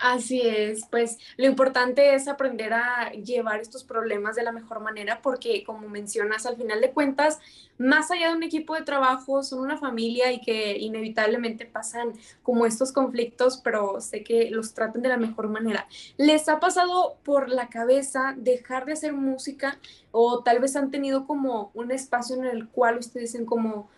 Así 0.00 0.40
es, 0.42 0.86
pues 0.86 1.18
lo 1.36 1.46
importante 1.46 2.14
es 2.14 2.28
aprender 2.28 2.72
a 2.72 3.10
llevar 3.10 3.60
estos 3.60 3.82
problemas 3.82 4.36
de 4.36 4.44
la 4.44 4.52
mejor 4.52 4.78
manera 4.78 5.20
porque 5.22 5.64
como 5.64 5.88
mencionas, 5.88 6.46
al 6.46 6.56
final 6.56 6.80
de 6.80 6.92
cuentas, 6.92 7.40
más 7.78 8.10
allá 8.12 8.28
de 8.28 8.36
un 8.36 8.44
equipo 8.44 8.76
de 8.76 8.82
trabajo, 8.82 9.42
son 9.42 9.58
una 9.58 9.76
familia 9.76 10.30
y 10.30 10.40
que 10.40 10.78
inevitablemente 10.78 11.66
pasan 11.66 12.12
como 12.44 12.64
estos 12.64 12.92
conflictos, 12.92 13.60
pero 13.62 14.00
sé 14.00 14.22
que 14.22 14.50
los 14.50 14.72
tratan 14.72 15.02
de 15.02 15.08
la 15.08 15.16
mejor 15.16 15.48
manera. 15.48 15.88
¿Les 16.16 16.48
ha 16.48 16.60
pasado 16.60 17.16
por 17.24 17.48
la 17.48 17.68
cabeza 17.68 18.34
dejar 18.36 18.84
de 18.84 18.92
hacer 18.92 19.12
música 19.14 19.78
o 20.12 20.44
tal 20.44 20.60
vez 20.60 20.76
han 20.76 20.92
tenido 20.92 21.26
como 21.26 21.72
un 21.74 21.90
espacio 21.90 22.36
en 22.36 22.44
el 22.44 22.68
cual 22.68 22.98
ustedes 22.98 23.32
dicen 23.32 23.46
como 23.46 23.88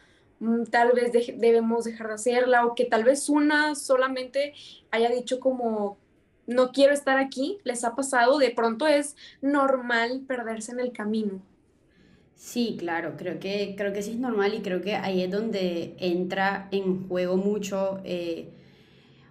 tal 0.71 0.93
vez 0.93 1.13
debemos 1.13 1.85
dejar 1.85 2.09
de 2.09 2.15
hacerla 2.15 2.67
o 2.67 2.75
que 2.75 2.85
tal 2.85 3.05
vez 3.05 3.29
una 3.29 3.75
solamente 3.75 4.55
haya 4.91 5.11
dicho 5.11 5.41
como 5.41 5.99
no 6.47 6.73
quiero 6.73 6.93
estar 6.93 7.19
aquí, 7.19 7.59
les 7.65 7.85
ha 7.85 7.95
pasado, 7.95 8.39
de 8.39 8.51
pronto 8.51 8.87
es 8.87 9.17
normal 9.41 10.23
perderse 10.27 10.73
en 10.73 10.81
el 10.81 10.93
camino. 10.93 11.41
Sí, 12.35 12.77
claro, 12.79 13.15
creo 13.17 13.39
que, 13.39 13.75
creo 13.77 13.93
que 13.93 14.03
sí 14.03 14.13
es 14.13 14.19
normal 14.19 14.55
y 14.55 14.63
creo 14.63 14.81
que 14.81 14.97
ahí 14.97 15.23
es 15.23 15.31
donde 15.31 15.95
entra 15.99 16.69
en 16.73 17.07
juego 17.07 17.37
mucho, 17.37 18.01
eh, 18.03 18.49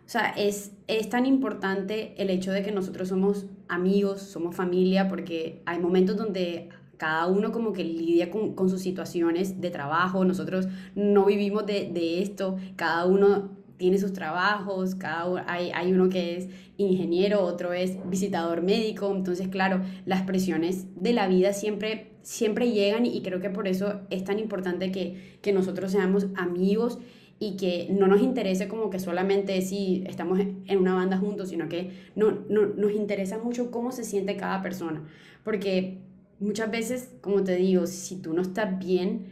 o 0.06 0.10
sea, 0.12 0.30
es, 0.38 0.72
es 0.88 1.10
tan 1.10 1.26
importante 1.26 2.14
el 2.18 2.30
hecho 2.30 2.52
de 2.52 2.64
que 2.64 2.72
nosotros 2.72 3.10
somos 3.10 3.46
amigos, 3.68 4.22
somos 4.22 4.56
familia, 4.56 5.08
porque 5.08 5.62
hay 5.66 5.80
momentos 5.80 6.18
donde 6.18 6.70
cada 7.00 7.28
uno 7.28 7.54
como 7.54 7.72
que 7.72 7.86
lidia 7.86 8.30
con, 8.30 8.54
con 8.56 8.70
sus 8.70 8.82
situaciones 8.82 9.62
de 9.62 9.72
trabajo, 9.72 10.26
nosotros 10.26 10.68
no 10.96 11.26
vivimos 11.26 11.66
de, 11.66 11.90
de 11.90 12.22
esto, 12.22 12.58
cada 12.76 13.06
uno 13.06 13.58
tiene 13.78 13.98
sus 13.98 14.12
trabajos, 14.12 14.96
cada 14.96 15.46
hay, 15.48 15.72
hay 15.74 15.94
uno 15.94 16.10
que 16.10 16.36
es 16.36 16.50
ingeniero, 16.76 17.42
otro 17.42 17.72
es 17.72 17.98
visitador 18.10 18.62
médico, 18.62 19.12
entonces 19.16 19.48
claro, 19.48 19.82
las 20.06 20.24
presiones 20.24 20.88
de 21.02 21.14
la 21.14 21.30
vida 21.30 21.54
siempre, 21.54 22.12
siempre 22.22 22.72
llegan 22.72 23.06
y 23.06 23.22
creo 23.22 23.40
que 23.40 23.50
por 23.50 23.70
eso 23.70 24.02
es 24.10 24.26
tan 24.26 24.38
importante 24.38 24.92
que, 24.92 25.38
que 25.42 25.54
nosotros 25.54 25.94
seamos 25.94 26.28
amigos 26.36 27.00
y 27.40 27.56
que 27.56 27.88
no 27.90 28.08
nos 28.08 28.22
interese 28.22 28.68
como 28.68 28.90
que 28.90 29.00
solamente 29.00 29.62
si 29.62 30.04
estamos 30.06 30.42
en 30.42 30.78
una 30.78 30.96
banda 30.96 31.18
juntos, 31.18 31.48
sino 31.48 31.70
que 31.70 31.92
no, 32.18 32.40
no, 32.50 32.66
nos 32.66 32.92
interesa 32.92 33.38
mucho 33.38 33.72
cómo 33.72 33.94
se 33.94 34.04
siente 34.04 34.36
cada 34.36 34.62
persona, 34.62 35.02
porque 35.46 36.09
muchas 36.40 36.72
veces, 36.72 37.12
como 37.22 37.44
te 37.44 37.56
digo, 37.56 37.88
si 37.88 38.22
tú 38.22 38.34
no 38.34 38.42
estás 38.42 38.80
bien, 38.80 39.28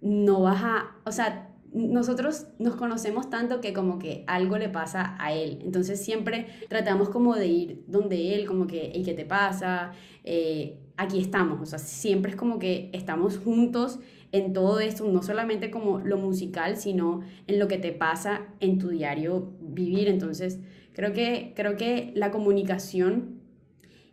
no 0.00 0.42
vas 0.42 0.62
a, 0.62 0.96
o 1.04 1.12
sea, 1.12 1.50
nosotros 1.72 2.46
nos 2.60 2.76
conocemos 2.76 3.30
tanto 3.30 3.60
que 3.60 3.72
como 3.72 3.98
que 3.98 4.22
algo 4.28 4.58
le 4.58 4.68
pasa 4.68 5.16
a 5.18 5.32
él. 5.32 5.58
Entonces 5.64 6.02
siempre 6.02 6.46
tratamos 6.68 7.08
como 7.08 7.34
de 7.34 7.48
ir 7.48 7.84
donde 7.88 8.34
él, 8.34 8.46
como 8.46 8.68
que, 8.68 8.92
¿y 8.94 9.02
qué 9.02 9.12
te 9.12 9.24
pasa? 9.24 9.92
Eh, 10.22 10.78
aquí 10.96 11.20
estamos. 11.20 11.60
O 11.60 11.66
sea, 11.66 11.80
siempre 11.80 12.30
es 12.30 12.36
como 12.36 12.60
que 12.60 12.90
estamos 12.92 13.38
juntos 13.38 13.98
en 14.30 14.52
todo 14.52 14.78
esto, 14.78 15.04
no 15.10 15.22
solamente 15.22 15.72
como 15.72 15.98
lo 15.98 16.16
musical, 16.16 16.76
sino 16.76 17.22
en 17.48 17.58
lo 17.58 17.66
que 17.66 17.78
te 17.78 17.90
pasa 17.90 18.42
en 18.60 18.78
tu 18.78 18.90
diario 18.90 19.52
vivir. 19.60 20.06
Entonces 20.06 20.60
creo 20.92 21.12
que, 21.12 21.54
creo 21.56 21.76
que 21.76 22.12
la 22.14 22.30
comunicación 22.30 23.40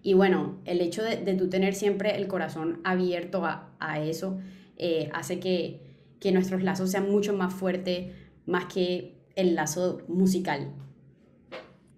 y 0.04 0.14
bueno, 0.14 0.60
el 0.66 0.82
hecho 0.82 1.04
de, 1.04 1.18
de 1.18 1.34
tú 1.36 1.50
tener 1.50 1.76
siempre 1.76 2.16
el 2.16 2.28
corazón 2.28 2.82
abierto 2.84 3.46
a, 3.46 3.70
a 3.80 4.00
eso 4.02 4.40
eh, 4.78 5.10
hace 5.14 5.40
que 5.40 5.92
que 6.22 6.32
nuestros 6.32 6.62
lazos 6.62 6.92
sean 6.92 7.10
mucho 7.10 7.34
más 7.34 7.54
fuertes, 7.54 8.16
más 8.46 8.72
que 8.72 9.16
el 9.36 9.56
lazo 9.56 10.02
musical. 10.08 10.72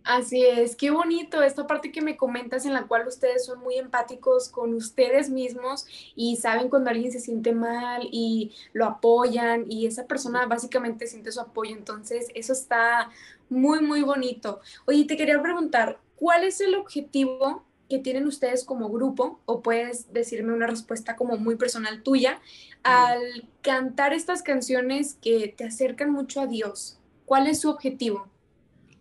Así 0.06 0.44
es, 0.46 0.76
qué 0.76 0.92
bonito 0.92 1.42
esta 1.42 1.66
parte 1.68 1.92
que 1.92 2.02
me 2.02 2.18
comentas 2.18 2.66
en 2.66 2.74
la 2.74 2.88
cual 2.88 3.08
ustedes 3.08 3.46
son 3.46 3.60
muy 3.60 3.76
empáticos 3.76 4.50
con 4.50 4.74
ustedes 4.74 5.30
mismos 5.30 5.86
y 6.16 6.36
saben 6.38 6.70
cuando 6.70 6.90
alguien 6.90 7.12
se 7.12 7.20
siente 7.20 7.54
mal 7.54 8.08
y 8.12 8.54
lo 8.74 8.86
apoyan 8.86 9.66
y 9.70 9.86
esa 9.86 10.06
persona 10.06 10.46
básicamente 10.46 11.08
siente 11.08 11.32
su 11.32 11.40
apoyo, 11.40 11.76
entonces 11.76 12.28
eso 12.36 12.52
está 12.52 13.12
muy, 13.50 13.82
muy 13.82 14.02
bonito. 14.02 14.60
Oye, 14.86 15.06
te 15.06 15.16
quería 15.16 15.42
preguntar, 15.42 16.00
¿cuál 16.16 16.44
es 16.44 16.60
el 16.60 16.76
objetivo 16.76 17.64
que 17.90 18.00
tienen 18.00 18.28
ustedes 18.28 18.64
como 18.64 18.90
grupo 18.90 19.40
o 19.46 19.62
puedes 19.62 20.12
decirme 20.14 20.54
una 20.54 20.68
respuesta 20.68 21.16
como 21.16 21.38
muy 21.38 21.56
personal 21.56 22.02
tuya 22.04 22.40
al 22.84 23.50
cantar 23.62 24.14
estas 24.14 24.42
canciones 24.42 25.16
que 25.22 25.54
te 25.56 25.66
acercan 25.66 26.12
mucho 26.12 26.42
a 26.42 26.48
Dios? 26.48 26.98
¿Cuál 27.26 27.48
es 27.48 27.62
su 27.62 27.70
objetivo? 27.70 28.28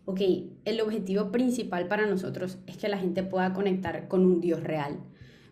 Ok, 0.05 0.21
el 0.65 0.81
objetivo 0.81 1.31
principal 1.31 1.87
para 1.87 2.07
nosotros 2.07 2.59
es 2.67 2.77
que 2.77 2.89
la 2.89 2.99
gente 2.99 3.23
pueda 3.23 3.53
conectar 3.53 4.09
con 4.09 4.25
un 4.27 4.41
Dios 4.41 4.63
real, 4.63 4.99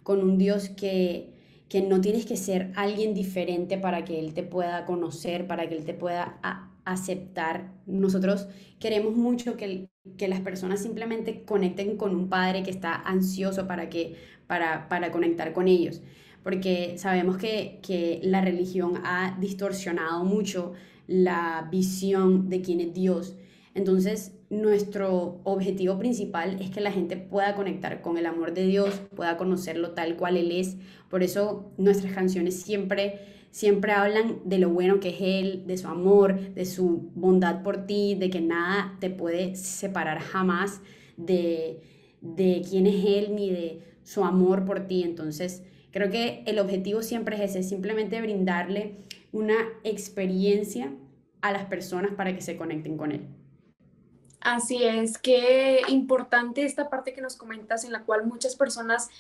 con 0.03 0.23
un 0.23 0.39
Dios 0.39 0.71
que, 0.71 1.33
que 1.69 1.83
no 1.83 2.01
tienes 2.01 2.27
que 2.27 2.37
ser 2.37 2.73
alguien 2.75 3.15
diferente 3.15 3.79
para 3.79 4.05
que 4.05 4.19
Él 4.19 4.35
te 4.35 4.43
pueda 4.43 4.87
conocer, 4.87 5.47
para 5.47 5.69
que 5.69 5.77
Él 5.77 5.85
te 5.85 5.95
pueda 5.95 6.39
aceptar. 6.85 7.73
Nosotros 7.87 8.49
queremos 8.79 9.17
mucho 9.17 9.57
que, 9.57 9.89
que 10.17 10.29
las 10.29 10.41
personas 10.41 10.83
simplemente 10.83 11.45
conecten 11.45 11.97
con 11.97 12.15
un 12.15 12.29
padre 12.29 12.63
que 12.63 12.71
está 12.71 12.95
ansioso 12.95 13.67
para, 13.67 13.89
que, 13.89 14.17
para, 14.47 14.89
para 14.89 15.13
conectar 15.13 15.53
con 15.53 15.69
ellos, 15.69 16.03
porque 16.43 16.97
sabemos 16.99 17.37
que, 17.37 17.81
que 17.83 18.21
la 18.23 18.41
religión 18.41 19.01
ha 19.05 19.37
distorsionado 19.41 20.25
mucho 20.25 20.73
la 21.07 21.69
visión 21.71 22.49
de 22.49 22.63
quién 22.63 22.81
es 22.81 22.95
Dios. 22.95 23.37
Entonces, 23.75 24.33
nuestro 24.51 25.41
objetivo 25.45 25.99
principal 25.99 26.61
es 26.61 26.71
que 26.71 26.81
la 26.81 26.91
gente 26.91 27.17
pueda 27.17 27.55
conectar 27.55 28.03
con 28.03 28.19
el 28.19 28.27
amor 28.27 28.53
de 28.53 28.67
Dios, 28.67 29.01
pueda 29.15 29.37
conocerlo 29.37 29.93
tal 29.93 30.17
cual 30.17 30.37
Él 30.37 30.51
es. 30.51 30.77
Por 31.09 31.23
eso 31.23 31.73
nuestras 31.79 32.13
canciones 32.13 32.61
siempre 32.61 33.21
siempre 33.51 33.93
hablan 33.93 34.41
de 34.45 34.59
lo 34.59 34.71
bueno 34.71 35.01
que 35.01 35.11
es 35.11 35.21
Él, 35.21 35.65
de 35.67 35.77
su 35.77 35.89
amor, 35.89 36.55
de 36.55 36.65
su 36.65 37.11
bondad 37.15 37.63
por 37.63 37.87
ti, 37.87 38.15
de 38.15 38.31
que 38.31 38.41
nada 38.41 38.97
te 39.01 39.11
puede 39.11 39.57
separar 39.57 40.21
jamás 40.21 40.81
de, 41.17 41.81
de 42.21 42.63
quién 42.69 42.87
es 42.87 43.05
Él 43.05 43.35
ni 43.35 43.51
de 43.51 43.83
su 44.03 44.25
amor 44.25 44.65
por 44.65 44.87
ti. 44.87 45.03
Entonces, 45.03 45.63
creo 45.91 46.11
que 46.11 46.43
el 46.47 46.59
objetivo 46.59 47.03
siempre 47.03 47.37
es 47.37 47.51
ese, 47.51 47.63
simplemente 47.63 48.21
brindarle 48.21 48.97
una 49.33 49.57
experiencia 49.85 50.93
a 51.41 51.53
las 51.53 51.65
personas 51.65 52.13
para 52.13 52.35
que 52.35 52.43
se 52.43 52.57
conecten 52.57 52.97
con 52.97 53.13
Él. 53.13 53.40
Así 54.41 54.83
es, 54.85 55.19
qué 55.19 55.83
importante 55.89 56.65
esta 56.65 56.89
parte 56.89 57.13
que 57.13 57.21
nos 57.21 57.37
comentas 57.37 57.85
en 57.85 57.93
la 57.93 58.05
cual 58.05 58.27
muchas 58.27 58.57
personas 58.57 59.11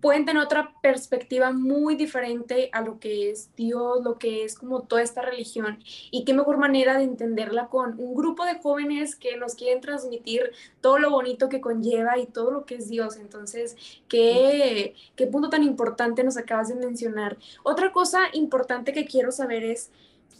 pueden 0.00 0.24
tener 0.24 0.42
otra 0.42 0.72
perspectiva 0.82 1.50
muy 1.50 1.96
diferente 1.96 2.70
a 2.72 2.80
lo 2.80 2.98
que 2.98 3.30
es 3.30 3.54
Dios, 3.56 4.02
lo 4.02 4.18
que 4.18 4.44
es 4.44 4.54
como 4.54 4.82
toda 4.82 5.02
esta 5.02 5.22
religión. 5.22 5.78
Y 6.10 6.24
qué 6.24 6.34
mejor 6.34 6.58
manera 6.58 6.96
de 6.96 7.04
entenderla 7.04 7.68
con 7.68 7.98
un 7.98 8.14
grupo 8.14 8.44
de 8.44 8.58
jóvenes 8.58 9.16
que 9.16 9.36
nos 9.36 9.54
quieren 9.54 9.80
transmitir 9.80 10.52
todo 10.80 10.98
lo 10.98 11.10
bonito 11.10 11.48
que 11.48 11.60
conlleva 11.60 12.18
y 12.18 12.26
todo 12.26 12.50
lo 12.50 12.64
que 12.66 12.76
es 12.76 12.88
Dios. 12.88 13.16
Entonces, 13.16 13.76
qué, 14.08 14.94
qué 15.16 15.26
punto 15.26 15.50
tan 15.50 15.62
importante 15.62 16.22
nos 16.24 16.36
acabas 16.36 16.68
de 16.68 16.76
mencionar. 16.76 17.38
Otra 17.62 17.92
cosa 17.92 18.20
importante 18.32 18.92
que 18.92 19.06
quiero 19.06 19.32
saber 19.32 19.64
es, 19.64 19.90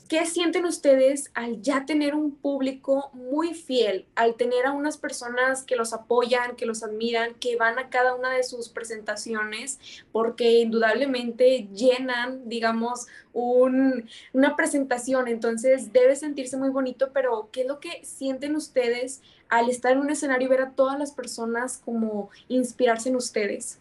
¿Qué 0.09 0.27
sienten 0.27 0.67
ustedes 0.67 1.31
al 1.33 1.63
ya 1.63 1.87
tener 1.87 2.15
un 2.15 2.33
público 2.33 3.11
muy 3.15 3.55
fiel, 3.55 4.05
al 4.15 4.35
tener 4.35 4.67
a 4.67 4.73
unas 4.73 4.99
personas 4.99 5.63
que 5.63 5.77
los 5.77 5.95
apoyan, 5.95 6.57
que 6.57 6.67
los 6.67 6.83
admiran, 6.83 7.35
que 7.37 7.57
van 7.57 7.79
a 7.79 7.89
cada 7.89 8.15
una 8.15 8.31
de 8.31 8.43
sus 8.43 8.69
presentaciones, 8.69 9.79
porque 10.13 10.61
indudablemente 10.61 11.69
llenan, 11.75 12.47
digamos, 12.51 13.07
una 13.33 14.57
presentación, 14.57 15.27
entonces 15.27 15.91
debe 15.95 16.17
sentirse 16.17 16.59
muy 16.59 16.69
bonito, 16.69 17.11
pero 17.15 17.49
¿qué 17.51 17.63
es 17.63 17.67
lo 17.67 17.81
que 17.81 18.05
sienten 18.05 18.57
ustedes 18.57 19.23
al 19.49 19.71
estar 19.71 19.93
en 19.93 20.01
un 20.01 20.11
escenario 20.11 20.49
y 20.49 20.51
ver 20.51 20.61
a 20.61 20.73
todas 20.73 20.99
las 20.99 21.13
personas 21.13 21.81
como 21.83 22.29
inspirarse 22.49 23.09
en 23.09 23.17
ustedes? 23.17 23.79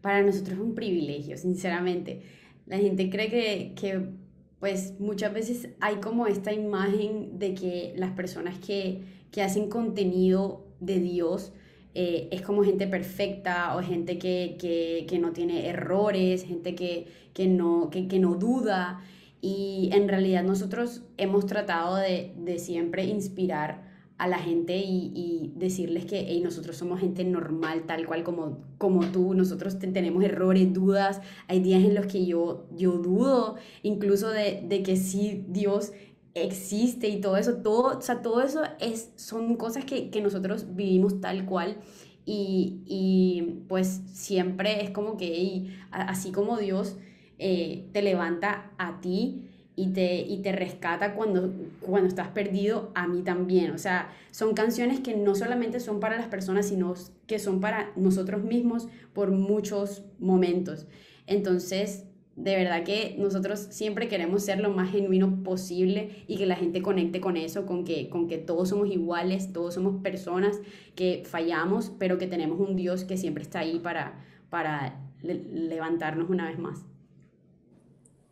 Para 0.00 0.22
nosotros 0.22 0.54
es 0.54 0.60
un 0.60 0.74
privilegio, 0.74 1.36
sinceramente. 1.36 2.22
La 2.66 2.78
gente 2.78 3.10
cree 3.10 3.28
que, 3.28 3.72
que 3.78 4.25
pues 4.60 4.98
muchas 4.98 5.32
veces 5.32 5.68
hay 5.80 5.96
como 5.96 6.26
esta 6.26 6.52
imagen 6.52 7.38
de 7.38 7.54
que 7.54 7.92
las 7.96 8.12
personas 8.12 8.58
que, 8.58 9.02
que 9.30 9.42
hacen 9.42 9.68
contenido 9.68 10.64
de 10.80 10.98
Dios 10.98 11.52
eh, 11.98 12.28
es 12.30 12.42
como 12.42 12.62
gente 12.62 12.86
perfecta 12.86 13.74
o 13.74 13.82
gente 13.82 14.18
que, 14.18 14.56
que, 14.58 15.06
que 15.08 15.18
no 15.18 15.32
tiene 15.32 15.68
errores, 15.68 16.44
gente 16.44 16.74
que, 16.74 17.06
no, 17.46 17.88
que, 17.90 18.18
no 18.18 18.34
duda. 18.34 19.00
Y 19.40 19.88
en 19.92 20.06
realidad 20.06 20.42
nosotros 20.42 21.04
hemos 21.16 21.46
tratado 21.46 21.96
de, 21.96 22.34
de 22.36 22.58
siempre 22.58 23.04
inspirar 23.04 23.95
a 24.18 24.28
la 24.28 24.38
gente 24.38 24.76
y, 24.78 25.52
decirles 25.56 26.04
que 26.04 26.38
nosotros 26.42 26.76
somos 26.76 27.00
gente 27.00 27.24
normal, 27.24 27.84
tal 27.86 28.06
cual 28.06 28.22
como, 28.22 28.58
como 28.78 29.06
tú, 29.06 29.34
nosotros 29.34 29.78
tenemos 29.78 30.22
errores, 30.22 30.72
dudas, 30.72 31.20
hay 31.48 31.60
días 31.60 31.82
en 31.82 31.94
los 31.94 32.06
que 32.06 32.26
yo, 32.26 32.66
yo 32.76 32.92
dudo 32.92 33.56
incluso 33.82 34.28
de, 34.28 34.62
de 34.68 34.82
que 34.82 34.96
sí 34.96 35.46
Dios 35.48 35.92
existe 36.34 37.08
y 37.08 37.20
todo 37.20 37.38
eso, 37.38 37.56
todo, 37.58 37.98
o 37.98 38.02
sea, 38.02 38.20
todo 38.20 38.42
eso 38.42 38.62
es, 38.80 39.12
son 39.16 39.56
cosas 39.56 39.84
que, 39.86 40.10
que 40.10 40.20
nosotros 40.20 40.74
vivimos 40.76 41.20
tal 41.20 41.46
cual 41.46 41.78
y, 42.26 42.82
y, 42.84 43.62
pues 43.68 44.02
siempre 44.12 44.82
es 44.82 44.90
como 44.90 45.16
que 45.16 45.68
así 45.90 46.32
como 46.32 46.58
Dios 46.58 46.96
eh, 47.38 47.88
te 47.92 48.02
levanta 48.02 48.72
a 48.78 49.00
ti, 49.00 49.44
y 49.76 49.88
te, 49.88 50.22
y 50.22 50.38
te 50.38 50.52
rescata 50.52 51.14
cuando, 51.14 51.52
cuando 51.80 52.08
estás 52.08 52.28
perdido, 52.28 52.90
a 52.94 53.06
mí 53.06 53.22
también. 53.22 53.72
O 53.72 53.78
sea, 53.78 54.10
son 54.30 54.54
canciones 54.54 55.00
que 55.00 55.14
no 55.14 55.34
solamente 55.34 55.80
son 55.80 56.00
para 56.00 56.16
las 56.16 56.28
personas, 56.28 56.66
sino 56.66 56.94
que 57.26 57.38
son 57.38 57.60
para 57.60 57.92
nosotros 57.94 58.42
mismos 58.42 58.88
por 59.12 59.30
muchos 59.30 60.04
momentos. 60.18 60.86
Entonces, 61.26 62.06
de 62.36 62.56
verdad 62.56 62.84
que 62.84 63.16
nosotros 63.18 63.60
siempre 63.70 64.08
queremos 64.08 64.44
ser 64.44 64.60
lo 64.60 64.70
más 64.70 64.90
genuino 64.90 65.42
posible 65.42 66.24
y 66.26 66.38
que 66.38 66.46
la 66.46 66.56
gente 66.56 66.80
conecte 66.80 67.20
con 67.20 67.36
eso, 67.36 67.66
con 67.66 67.84
que, 67.84 68.08
con 68.08 68.28
que 68.28 68.38
todos 68.38 68.70
somos 68.70 68.90
iguales, 68.90 69.52
todos 69.52 69.74
somos 69.74 70.02
personas 70.02 70.60
que 70.94 71.22
fallamos, 71.26 71.92
pero 71.98 72.16
que 72.16 72.26
tenemos 72.26 72.60
un 72.60 72.76
Dios 72.76 73.04
que 73.04 73.18
siempre 73.18 73.42
está 73.42 73.60
ahí 73.60 73.78
para, 73.78 74.22
para 74.48 75.00
levantarnos 75.22 76.30
una 76.30 76.48
vez 76.48 76.58
más. 76.58 76.84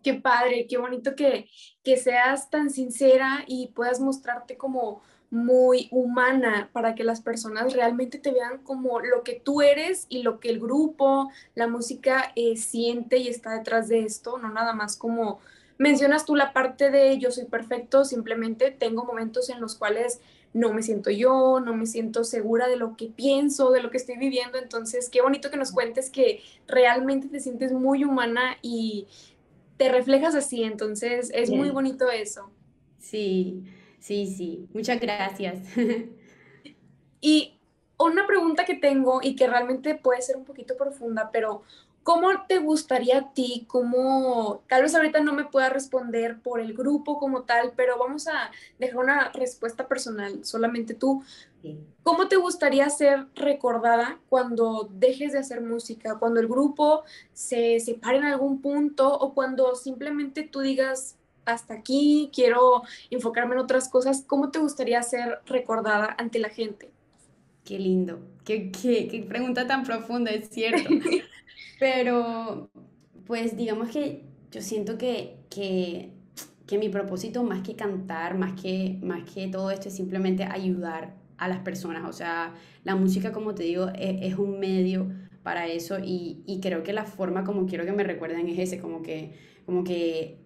Qué 0.04 0.14
padre, 0.14 0.66
qué 0.68 0.78
bonito 0.78 1.16
que, 1.16 1.48
que 1.82 1.96
seas 1.96 2.50
tan 2.50 2.70
sincera 2.70 3.42
y 3.48 3.72
puedas 3.74 4.00
mostrarte 4.00 4.56
como 4.56 5.02
muy 5.30 5.88
humana 5.90 6.70
para 6.72 6.94
que 6.94 7.02
las 7.02 7.20
personas 7.20 7.72
realmente 7.72 8.18
te 8.18 8.30
vean 8.30 8.58
como 8.58 9.00
lo 9.00 9.24
que 9.24 9.40
tú 9.42 9.62
eres 9.62 10.06
y 10.08 10.22
lo 10.22 10.38
que 10.38 10.50
el 10.50 10.60
grupo, 10.60 11.30
la 11.56 11.66
música 11.66 12.32
eh, 12.36 12.56
siente 12.56 13.16
y 13.18 13.28
está 13.28 13.52
detrás 13.52 13.88
de 13.88 14.00
esto, 14.00 14.38
no 14.38 14.50
nada 14.50 14.74
más 14.74 14.96
como 14.96 15.40
mencionas 15.76 16.24
tú 16.24 16.36
la 16.36 16.52
parte 16.52 16.90
de 16.90 17.18
yo 17.18 17.32
soy 17.32 17.46
perfecto, 17.46 18.04
simplemente 18.04 18.70
tengo 18.70 19.04
momentos 19.04 19.50
en 19.50 19.60
los 19.60 19.74
cuales 19.74 20.20
no 20.52 20.72
me 20.72 20.84
siento 20.84 21.10
yo, 21.10 21.58
no 21.58 21.74
me 21.74 21.86
siento 21.86 22.22
segura 22.22 22.68
de 22.68 22.76
lo 22.76 22.96
que 22.96 23.06
pienso, 23.06 23.72
de 23.72 23.82
lo 23.82 23.90
que 23.90 23.96
estoy 23.96 24.16
viviendo, 24.16 24.56
entonces 24.56 25.10
qué 25.10 25.20
bonito 25.20 25.50
que 25.50 25.56
nos 25.56 25.72
cuentes 25.72 26.10
que 26.10 26.42
realmente 26.68 27.26
te 27.26 27.40
sientes 27.40 27.72
muy 27.72 28.04
humana 28.04 28.56
y 28.62 29.08
te 29.76 29.90
reflejas 29.90 30.34
así, 30.34 30.62
entonces 30.62 31.30
es 31.34 31.50
muy 31.50 31.70
bonito 31.70 32.10
eso. 32.10 32.50
Sí, 32.98 33.64
sí, 33.98 34.26
sí, 34.26 34.68
muchas 34.72 35.00
gracias. 35.00 35.58
y 37.20 37.58
una 37.98 38.26
pregunta 38.26 38.64
que 38.64 38.74
tengo 38.74 39.20
y 39.22 39.36
que 39.36 39.46
realmente 39.46 39.94
puede 39.94 40.22
ser 40.22 40.36
un 40.36 40.44
poquito 40.44 40.76
profunda, 40.76 41.30
pero 41.32 41.62
¿Cómo 42.04 42.28
te 42.46 42.58
gustaría 42.58 43.18
a 43.18 43.32
ti? 43.32 43.64
¿Cómo, 43.66 44.62
tal 44.68 44.82
vez 44.82 44.94
ahorita 44.94 45.20
no 45.20 45.32
me 45.32 45.46
pueda 45.46 45.70
responder 45.70 46.38
por 46.38 46.60
el 46.60 46.74
grupo 46.74 47.18
como 47.18 47.44
tal, 47.44 47.72
pero 47.74 47.98
vamos 47.98 48.28
a 48.28 48.50
dejar 48.78 48.98
una 48.98 49.32
respuesta 49.32 49.88
personal, 49.88 50.44
solamente 50.44 50.92
tú. 50.92 51.24
¿Cómo 52.02 52.28
te 52.28 52.36
gustaría 52.36 52.90
ser 52.90 53.26
recordada 53.34 54.20
cuando 54.28 54.90
dejes 54.92 55.32
de 55.32 55.38
hacer 55.38 55.62
música? 55.62 56.18
Cuando 56.18 56.40
el 56.40 56.46
grupo 56.46 57.04
se 57.32 57.80
separe 57.80 58.18
en 58.18 58.24
algún 58.24 58.60
punto 58.60 59.10
o 59.18 59.32
cuando 59.32 59.74
simplemente 59.74 60.42
tú 60.42 60.60
digas, 60.60 61.16
hasta 61.46 61.72
aquí, 61.72 62.30
quiero 62.34 62.82
enfocarme 63.08 63.54
en 63.54 63.60
otras 63.60 63.88
cosas. 63.88 64.24
¿Cómo 64.26 64.50
te 64.50 64.58
gustaría 64.58 65.02
ser 65.02 65.40
recordada 65.46 66.14
ante 66.18 66.38
la 66.38 66.50
gente? 66.50 66.90
Qué 67.64 67.78
lindo, 67.78 68.18
qué, 68.44 68.70
qué, 68.70 69.08
qué 69.08 69.24
pregunta 69.26 69.66
tan 69.66 69.84
profunda, 69.84 70.30
es 70.30 70.50
cierto. 70.50 70.90
Pero, 71.78 72.70
pues 73.26 73.56
digamos 73.56 73.90
que 73.90 74.24
yo 74.50 74.62
siento 74.62 74.98
que, 74.98 75.36
que, 75.50 76.12
que, 76.66 76.78
mi 76.78 76.88
propósito 76.88 77.42
más 77.42 77.62
que 77.62 77.76
cantar, 77.76 78.38
más 78.38 78.60
que, 78.60 78.98
más 79.02 79.24
que 79.30 79.48
todo 79.48 79.70
esto 79.70 79.88
es 79.88 79.96
simplemente 79.96 80.44
ayudar 80.44 81.16
a 81.36 81.48
las 81.48 81.58
personas. 81.60 82.08
O 82.08 82.12
sea, 82.12 82.54
la 82.84 82.94
música, 82.96 83.32
como 83.32 83.54
te 83.54 83.64
digo, 83.64 83.88
es, 83.96 84.32
es 84.32 84.38
un 84.38 84.60
medio 84.60 85.10
para 85.42 85.66
eso 85.66 85.98
y, 85.98 86.42
y, 86.46 86.60
creo 86.60 86.82
que 86.82 86.92
la 86.92 87.04
forma 87.04 87.44
como 87.44 87.66
quiero 87.66 87.84
que 87.84 87.92
me 87.92 88.04
recuerden 88.04 88.48
es 88.48 88.58
ese, 88.58 88.80
como 88.80 89.02
que, 89.02 89.32
como 89.66 89.84
que 89.84 90.38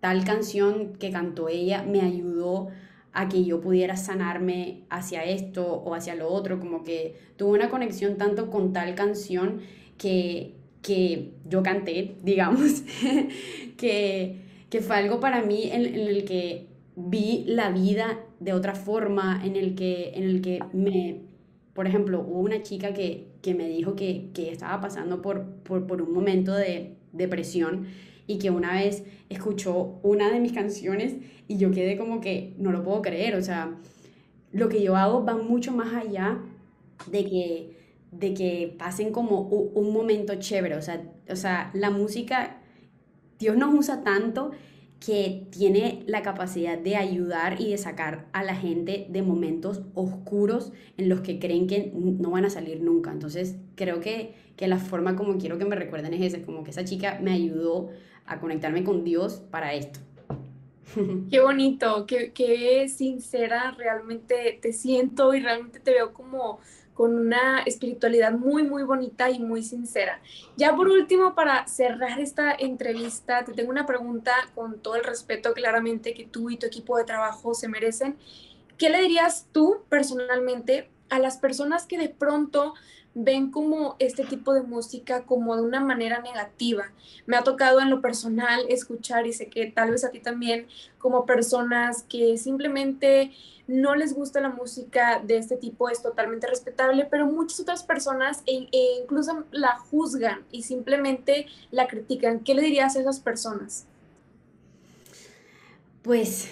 tal 0.00 0.24
canción 0.24 0.94
que 0.94 1.10
cantó 1.10 1.48
ella 1.48 1.82
me 1.82 2.00
ayudó 2.02 2.68
a 3.12 3.28
que 3.28 3.44
yo 3.44 3.60
pudiera 3.60 3.96
sanarme 3.96 4.84
hacia 4.90 5.24
esto 5.24 5.66
o 5.66 5.94
hacia 5.94 6.14
lo 6.14 6.28
otro, 6.28 6.60
como 6.60 6.84
que 6.84 7.16
tuve 7.36 7.52
una 7.52 7.70
conexión 7.70 8.16
tanto 8.18 8.50
con 8.50 8.72
tal 8.72 8.94
canción 8.94 9.60
que, 9.98 10.56
que 10.84 11.30
yo 11.48 11.62
canté, 11.62 12.14
digamos, 12.22 12.82
que, 13.76 14.36
que, 14.70 14.80
fue 14.80 14.96
algo 14.96 15.18
para 15.18 15.42
mí 15.42 15.70
en, 15.72 15.86
el 15.86 16.24
que 16.24 16.66
vi 16.94 17.44
la 17.48 17.70
vida 17.70 18.20
de 18.38 18.52
otra 18.52 18.74
forma, 18.74 19.40
en 19.44 19.56
el 19.56 19.74
que, 19.74 20.12
en 20.14 20.24
el 20.24 20.42
que 20.42 20.60
me, 20.72 21.22
por 21.72 21.86
ejemplo, 21.86 22.20
hubo 22.20 22.40
una 22.40 22.62
chica 22.62 22.92
que, 22.92 23.28
que 23.40 23.54
me 23.54 23.66
dijo 23.68 23.96
que, 23.96 24.28
que 24.34 24.52
estaba 24.52 24.80
pasando 24.80 25.22
por, 25.22 25.44
por, 25.64 25.86
por, 25.86 26.02
un 26.02 26.12
momento 26.12 26.52
de 26.52 26.94
depresión 27.12 27.86
y 28.26 28.38
que 28.38 28.50
una 28.50 28.74
vez 28.74 29.04
escuchó 29.30 29.98
una 30.02 30.30
de 30.30 30.38
mis 30.38 30.52
canciones 30.52 31.16
y 31.48 31.56
yo 31.56 31.70
quedé 31.70 31.96
como 31.96 32.20
que 32.20 32.54
no 32.58 32.72
lo 32.72 32.82
puedo 32.84 33.00
creer, 33.00 33.36
o 33.36 33.42
sea, 33.42 33.74
lo 34.52 34.68
que 34.68 34.82
yo 34.82 34.96
hago 34.96 35.24
va 35.24 35.36
mucho 35.36 35.72
más 35.72 35.94
allá 35.94 36.38
de 37.10 37.24
que 37.24 37.73
de 38.18 38.34
que 38.34 38.74
pasen 38.78 39.12
como 39.12 39.40
un 39.40 39.92
momento 39.92 40.34
chévere. 40.36 40.76
O 40.76 40.82
sea, 40.82 41.02
o 41.28 41.36
sea, 41.36 41.70
la 41.74 41.90
música, 41.90 42.60
Dios 43.38 43.56
nos 43.56 43.74
usa 43.74 44.02
tanto 44.02 44.52
que 45.04 45.46
tiene 45.50 46.02
la 46.06 46.22
capacidad 46.22 46.78
de 46.78 46.96
ayudar 46.96 47.60
y 47.60 47.70
de 47.70 47.78
sacar 47.78 48.26
a 48.32 48.42
la 48.42 48.54
gente 48.54 49.06
de 49.10 49.20
momentos 49.20 49.82
oscuros 49.94 50.72
en 50.96 51.10
los 51.10 51.20
que 51.20 51.38
creen 51.38 51.66
que 51.66 51.92
no 51.94 52.30
van 52.30 52.46
a 52.46 52.50
salir 52.50 52.80
nunca. 52.80 53.12
Entonces, 53.12 53.56
creo 53.74 54.00
que, 54.00 54.34
que 54.56 54.66
la 54.66 54.78
forma 54.78 55.14
como 55.14 55.36
quiero 55.36 55.58
que 55.58 55.66
me 55.66 55.76
recuerden 55.76 56.14
es 56.14 56.32
esa, 56.32 56.44
como 56.44 56.64
que 56.64 56.70
esa 56.70 56.84
chica 56.84 57.18
me 57.22 57.32
ayudó 57.32 57.90
a 58.24 58.40
conectarme 58.40 58.82
con 58.82 59.04
Dios 59.04 59.42
para 59.50 59.74
esto. 59.74 60.00
Qué 61.30 61.40
bonito, 61.40 62.06
qué, 62.06 62.32
qué 62.32 62.88
sincera 62.88 63.72
realmente 63.72 64.58
te 64.60 64.72
siento 64.72 65.34
y 65.34 65.40
realmente 65.40 65.80
te 65.80 65.92
veo 65.92 66.12
como 66.12 66.60
con 66.94 67.14
una 67.14 67.62
espiritualidad 67.62 68.32
muy, 68.32 68.62
muy 68.62 68.84
bonita 68.84 69.30
y 69.30 69.40
muy 69.40 69.62
sincera. 69.62 70.20
Ya 70.56 70.74
por 70.74 70.88
último, 70.88 71.34
para 71.34 71.66
cerrar 71.66 72.20
esta 72.20 72.52
entrevista, 72.52 73.44
te 73.44 73.52
tengo 73.52 73.70
una 73.70 73.84
pregunta 73.84 74.32
con 74.54 74.78
todo 74.78 74.94
el 74.94 75.04
respeto 75.04 75.52
claramente 75.52 76.14
que 76.14 76.24
tú 76.24 76.50
y 76.50 76.56
tu 76.56 76.66
equipo 76.66 76.96
de 76.96 77.04
trabajo 77.04 77.54
se 77.54 77.68
merecen. 77.68 78.16
¿Qué 78.78 78.90
le 78.90 79.00
dirías 79.00 79.48
tú 79.52 79.82
personalmente 79.88 80.88
a 81.10 81.18
las 81.18 81.36
personas 81.36 81.86
que 81.86 81.98
de 81.98 82.08
pronto 82.08 82.74
ven 83.14 83.50
como 83.50 83.96
este 84.00 84.24
tipo 84.24 84.52
de 84.54 84.62
música 84.62 85.22
como 85.22 85.56
de 85.56 85.62
una 85.62 85.80
manera 85.80 86.20
negativa. 86.20 86.92
Me 87.26 87.36
ha 87.36 87.42
tocado 87.42 87.80
en 87.80 87.90
lo 87.90 88.00
personal 88.00 88.64
escuchar 88.68 89.26
y 89.26 89.32
sé 89.32 89.48
que 89.48 89.66
tal 89.66 89.92
vez 89.92 90.04
a 90.04 90.10
ti 90.10 90.20
también 90.20 90.66
como 90.98 91.24
personas 91.24 92.02
que 92.08 92.36
simplemente 92.36 93.32
no 93.66 93.94
les 93.94 94.14
gusta 94.14 94.40
la 94.40 94.50
música 94.50 95.22
de 95.24 95.38
este 95.38 95.56
tipo 95.56 95.88
es 95.88 96.02
totalmente 96.02 96.46
respetable, 96.46 97.06
pero 97.10 97.26
muchas 97.26 97.60
otras 97.60 97.82
personas 97.82 98.42
e, 98.46 98.68
e 98.72 99.02
incluso 99.02 99.44
la 99.52 99.78
juzgan 99.78 100.44
y 100.50 100.62
simplemente 100.62 101.46
la 101.70 101.86
critican. 101.86 102.40
¿Qué 102.40 102.54
le 102.54 102.62
dirías 102.62 102.96
a 102.96 103.00
esas 103.00 103.20
personas? 103.20 103.86
Pues, 106.02 106.48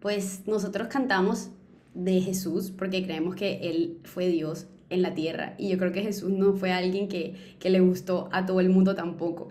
pues 0.00 0.46
nosotros 0.46 0.88
cantamos 0.88 1.48
de 1.94 2.20
Jesús 2.20 2.70
porque 2.70 3.02
creemos 3.02 3.34
que 3.34 3.68
Él 3.68 3.98
fue 4.04 4.28
Dios 4.28 4.66
en 4.92 5.02
la 5.02 5.14
tierra 5.14 5.54
y 5.58 5.68
yo 5.68 5.78
creo 5.78 5.92
que 5.92 6.02
Jesús 6.02 6.30
no 6.30 6.54
fue 6.54 6.72
alguien 6.72 7.08
que, 7.08 7.34
que 7.58 7.70
le 7.70 7.80
gustó 7.80 8.28
a 8.32 8.46
todo 8.46 8.60
el 8.60 8.68
mundo 8.68 8.94
tampoco. 8.94 9.48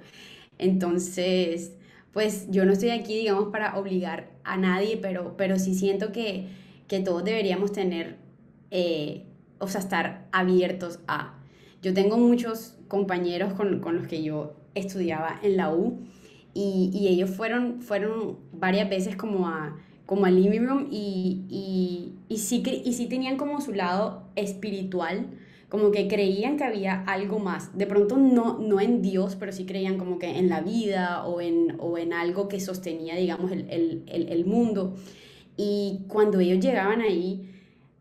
Entonces, 0.58 1.74
pues 2.14 2.48
yo 2.52 2.66
no 2.66 2.74
estoy 2.74 2.90
aquí, 2.90 3.18
digamos, 3.18 3.50
para 3.52 3.78
obligar 3.78 4.30
a 4.44 4.58
nadie, 4.58 4.98
pero, 4.98 5.36
pero 5.38 5.58
sí 5.58 5.74
siento 5.76 6.12
que, 6.12 6.48
que 6.88 7.00
todos 7.00 7.24
deberíamos 7.24 7.72
tener, 7.72 8.18
eh, 8.70 9.24
o 9.60 9.68
sea, 9.68 9.82
estar 9.82 10.28
abiertos 10.32 11.00
a. 11.08 11.38
Yo 11.82 11.94
tengo 11.94 12.18
muchos 12.18 12.76
compañeros 12.88 13.54
con, 13.54 13.80
con 13.80 13.96
los 13.96 14.08
que 14.08 14.24
yo 14.24 14.56
estudiaba 14.76 15.40
en 15.42 15.58
la 15.58 15.74
U 15.74 16.00
y, 16.54 16.92
y, 16.94 17.08
ellos 17.08 17.30
fueron, 17.30 17.82
fueron 17.82 18.38
varias 18.52 18.90
veces 18.90 19.16
como 19.16 19.48
a 19.48 19.78
como 20.12 20.26
al 20.26 20.36
living 20.36 20.68
room 20.68 20.88
y, 20.92 21.46
y, 21.48 22.12
y, 22.28 22.38
sí, 22.40 22.62
y 22.84 22.92
sí 22.92 23.06
tenían 23.06 23.38
como 23.38 23.62
su 23.62 23.72
lado 23.72 24.24
espiritual, 24.36 25.28
como 25.70 25.92
que 25.92 26.10
creían 26.10 26.58
que 26.58 26.66
había 26.66 27.02
algo 27.04 27.40
más. 27.40 27.78
De 27.78 27.88
pronto 27.88 28.18
no, 28.18 28.60
no 28.60 28.82
en 28.82 29.02
Dios, 29.02 29.38
pero 29.40 29.54
sí 29.54 29.66
creían 29.66 29.98
como 29.98 30.20
que 30.20 30.38
en 30.38 30.50
la 30.50 30.60
vida 30.60 31.26
o 31.26 31.40
en, 31.40 31.78
o 31.80 31.98
en 31.98 32.12
algo 32.12 32.50
que 32.50 32.60
sostenía, 32.60 33.16
digamos, 33.16 33.54
el, 33.54 33.70
el, 33.70 34.04
el, 34.06 34.28
el 34.28 34.44
mundo. 34.44 34.96
Y 35.56 36.02
cuando 36.10 36.42
ellos 36.42 36.60
llegaban 36.60 37.00
ahí, 37.00 37.48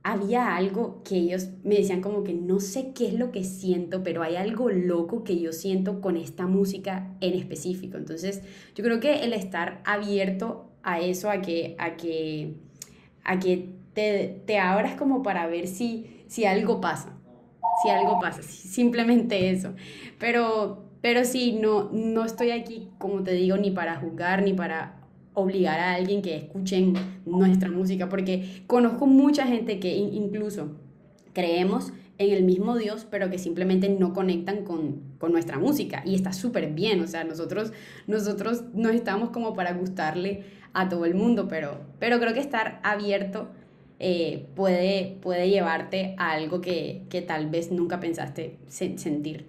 había 0.03 0.57
algo 0.57 1.03
que 1.05 1.15
ellos 1.15 1.51
me 1.63 1.77
decían 1.77 2.01
como 2.01 2.25
que 2.25 2.35
no 2.35 2.59
sé 2.59 2.91
qué 2.93 3.07
es 3.07 3.15
lo 3.15 3.31
que 3.31 3.45
siento, 3.45 4.03
pero 4.03 4.25
hay 4.25 4.35
algo 4.35 4.69
loco 4.69 5.23
que 5.23 5.39
yo 5.39 5.53
siento 5.53 6.01
con 6.01 6.17
esta 6.17 6.49
música 6.49 7.15
en 7.21 7.35
específico. 7.35 7.99
Entonces, 7.99 8.43
yo 8.75 8.83
creo 8.83 8.99
que 8.99 9.23
el 9.23 9.33
estar 9.33 9.81
abierto 9.85 10.70
a 10.83 11.01
eso, 11.01 11.31
a 11.31 11.41
que, 11.41 11.77
a 11.79 11.97
que, 11.97 12.55
a 13.25 13.39
que 13.39 13.69
te, 13.93 14.43
te 14.47 14.59
abras 14.59 14.95
como 14.95 15.23
para 15.23 15.47
ver 15.47 15.67
si, 15.67 16.25
si 16.27 16.45
algo 16.45 16.81
pasa 16.81 17.17
si 17.83 17.89
algo 17.89 18.19
pasa, 18.21 18.43
simplemente 18.43 19.51
eso. 19.51 19.75
Pero, 20.19 20.85
pero 21.01 21.25
sí, 21.25 21.59
no, 21.61 21.91
no 21.93 22.25
estoy 22.25 22.51
aquí, 22.51 22.89
como 22.99 23.23
te 23.23 23.33
digo, 23.33 23.57
ni 23.57 23.71
para 23.71 23.97
juzgar, 23.97 24.43
ni 24.43 24.53
para 24.53 24.97
obligar 25.33 25.81
a 25.81 25.95
alguien 25.95 26.23
que 26.23 26.37
escuchen 26.37 26.95
nuestra 27.25 27.71
música, 27.71 28.09
porque 28.09 28.65
conozco 28.67 29.07
mucha 29.07 29.47
gente 29.47 29.79
que 29.79 29.97
incluso 29.97 30.77
creemos 31.33 31.93
en 32.19 32.33
el 32.33 32.45
mismo 32.45 32.77
Dios, 32.77 33.07
pero 33.11 33.31
que 33.31 33.39
simplemente 33.39 33.89
no 33.89 34.13
conectan 34.13 34.65
con, 34.65 35.01
con 35.19 35.33
nuestra 35.33 35.59
música. 35.59 36.03
Y 36.05 36.15
está 36.15 36.33
súper 36.33 36.71
bien, 36.73 37.01
o 37.01 37.07
sea, 37.07 37.25
nosotros, 37.25 37.73
nosotros 38.07 38.65
no 38.75 38.91
estamos 38.91 39.31
como 39.31 39.55
para 39.55 39.73
gustarle 39.73 40.45
a 40.73 40.89
todo 40.89 41.07
el 41.07 41.15
mundo, 41.15 41.49
pero, 41.49 41.81
pero 41.99 42.21
creo 42.21 42.35
que 42.35 42.41
estar 42.41 42.81
abierto 42.83 43.49
eh, 43.99 44.47
puede, 44.55 45.19
puede 45.21 45.51
llevarte 45.51 46.15
a 46.19 46.33
algo 46.33 46.61
que, 46.61 47.03
que 47.11 47.23
tal 47.23 47.49
vez 47.49 47.71
nunca 47.71 48.01
pensaste 48.01 48.59
sentir. 48.69 49.47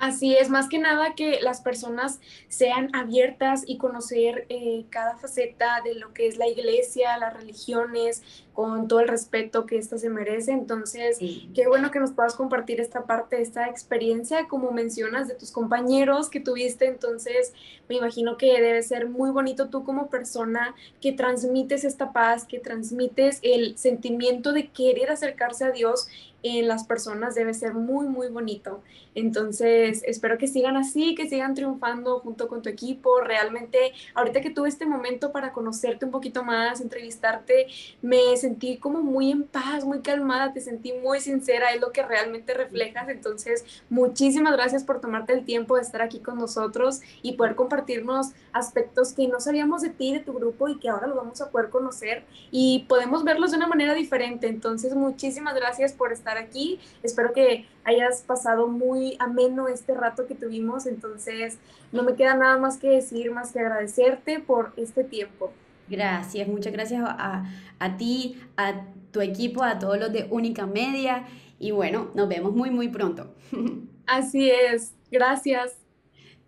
Así 0.00 0.34
es, 0.34 0.48
más 0.48 0.66
que 0.70 0.78
nada 0.78 1.14
que 1.14 1.42
las 1.42 1.60
personas 1.60 2.20
sean 2.48 2.88
abiertas 2.94 3.64
y 3.66 3.76
conocer 3.76 4.46
eh, 4.48 4.86
cada 4.88 5.18
faceta 5.18 5.82
de 5.84 5.94
lo 5.94 6.14
que 6.14 6.26
es 6.26 6.38
la 6.38 6.48
iglesia, 6.48 7.18
las 7.18 7.34
religiones, 7.34 8.22
con 8.60 8.88
todo 8.88 9.00
el 9.00 9.08
respeto 9.08 9.64
que 9.64 9.78
esta 9.78 9.96
se 9.96 10.10
merece. 10.10 10.52
Entonces, 10.52 11.18
qué 11.54 11.66
bueno 11.66 11.90
que 11.90 11.98
nos 11.98 12.12
puedas 12.12 12.34
compartir 12.34 12.78
esta 12.78 13.04
parte, 13.04 13.40
esta 13.40 13.70
experiencia, 13.70 14.48
como 14.48 14.70
mencionas, 14.70 15.28
de 15.28 15.34
tus 15.34 15.50
compañeros 15.50 16.28
que 16.28 16.40
tuviste. 16.40 16.84
Entonces, 16.84 17.54
me 17.88 17.94
imagino 17.94 18.36
que 18.36 18.60
debe 18.60 18.82
ser 18.82 19.08
muy 19.08 19.30
bonito 19.30 19.70
tú 19.70 19.82
como 19.82 20.10
persona 20.10 20.74
que 21.00 21.12
transmites 21.12 21.84
esta 21.84 22.12
paz, 22.12 22.44
que 22.44 22.58
transmites 22.58 23.38
el 23.40 23.78
sentimiento 23.78 24.52
de 24.52 24.68
querer 24.68 25.10
acercarse 25.10 25.64
a 25.64 25.70
Dios 25.70 26.08
en 26.42 26.68
las 26.68 26.84
personas 26.84 27.34
debe 27.34 27.54
ser 27.54 27.74
muy, 27.74 28.06
muy 28.06 28.28
bonito. 28.28 28.82
Entonces, 29.14 30.02
espero 30.06 30.38
que 30.38 30.46
sigan 30.46 30.76
así, 30.76 31.14
que 31.14 31.28
sigan 31.28 31.54
triunfando 31.54 32.20
junto 32.20 32.48
con 32.48 32.62
tu 32.62 32.68
equipo. 32.68 33.20
Realmente, 33.20 33.92
ahorita 34.14 34.40
que 34.40 34.50
tuve 34.50 34.68
este 34.68 34.86
momento 34.86 35.32
para 35.32 35.52
conocerte 35.52 36.04
un 36.04 36.10
poquito 36.10 36.44
más, 36.44 36.80
entrevistarte, 36.80 37.66
me 38.02 38.36
sentí 38.36 38.49
como 38.80 39.02
muy 39.02 39.30
en 39.30 39.44
paz, 39.44 39.84
muy 39.84 40.00
calmada, 40.00 40.52
te 40.52 40.60
sentí 40.60 40.92
muy 40.92 41.20
sincera, 41.20 41.72
es 41.72 41.80
lo 41.80 41.92
que 41.92 42.02
realmente 42.02 42.54
reflejas. 42.54 43.08
Entonces, 43.08 43.64
muchísimas 43.88 44.52
gracias 44.52 44.84
por 44.84 45.00
tomarte 45.00 45.32
el 45.32 45.44
tiempo 45.44 45.76
de 45.76 45.82
estar 45.82 46.02
aquí 46.02 46.20
con 46.20 46.38
nosotros 46.38 47.00
y 47.22 47.32
poder 47.32 47.54
compartirnos 47.54 48.32
aspectos 48.52 49.12
que 49.12 49.28
no 49.28 49.40
sabíamos 49.40 49.82
de 49.82 49.90
ti, 49.90 50.12
de 50.12 50.20
tu 50.20 50.32
grupo 50.32 50.68
y 50.68 50.78
que 50.78 50.88
ahora 50.88 51.06
lo 51.06 51.14
vamos 51.14 51.40
a 51.40 51.50
poder 51.50 51.70
conocer 51.70 52.24
y 52.50 52.86
podemos 52.88 53.24
verlos 53.24 53.50
de 53.50 53.56
una 53.56 53.66
manera 53.66 53.94
diferente. 53.94 54.48
Entonces, 54.48 54.94
muchísimas 54.94 55.54
gracias 55.54 55.92
por 55.92 56.12
estar 56.12 56.38
aquí. 56.38 56.80
Espero 57.02 57.32
que 57.32 57.66
hayas 57.84 58.22
pasado 58.22 58.68
muy 58.68 59.16
ameno 59.18 59.68
este 59.68 59.94
rato 59.94 60.26
que 60.26 60.34
tuvimos. 60.34 60.86
Entonces, 60.86 61.58
no 61.92 62.02
me 62.02 62.14
queda 62.14 62.34
nada 62.34 62.58
más 62.58 62.78
que 62.78 62.90
decir, 62.90 63.30
más 63.32 63.52
que 63.52 63.60
agradecerte 63.60 64.40
por 64.40 64.72
este 64.76 65.04
tiempo. 65.04 65.52
Gracias, 65.90 66.48
muchas 66.48 66.72
gracias 66.72 67.02
a, 67.04 67.44
a 67.78 67.96
ti, 67.96 68.40
a 68.56 68.86
tu 69.10 69.20
equipo, 69.20 69.64
a 69.64 69.78
todos 69.78 69.98
los 69.98 70.12
de 70.12 70.28
Única 70.30 70.66
Media. 70.66 71.26
Y 71.58 71.72
bueno, 71.72 72.10
nos 72.14 72.28
vemos 72.28 72.54
muy, 72.54 72.70
muy 72.70 72.88
pronto. 72.88 73.34
Así 74.06 74.50
es. 74.50 74.94
Gracias. 75.10 75.76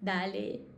Dale. 0.00 0.71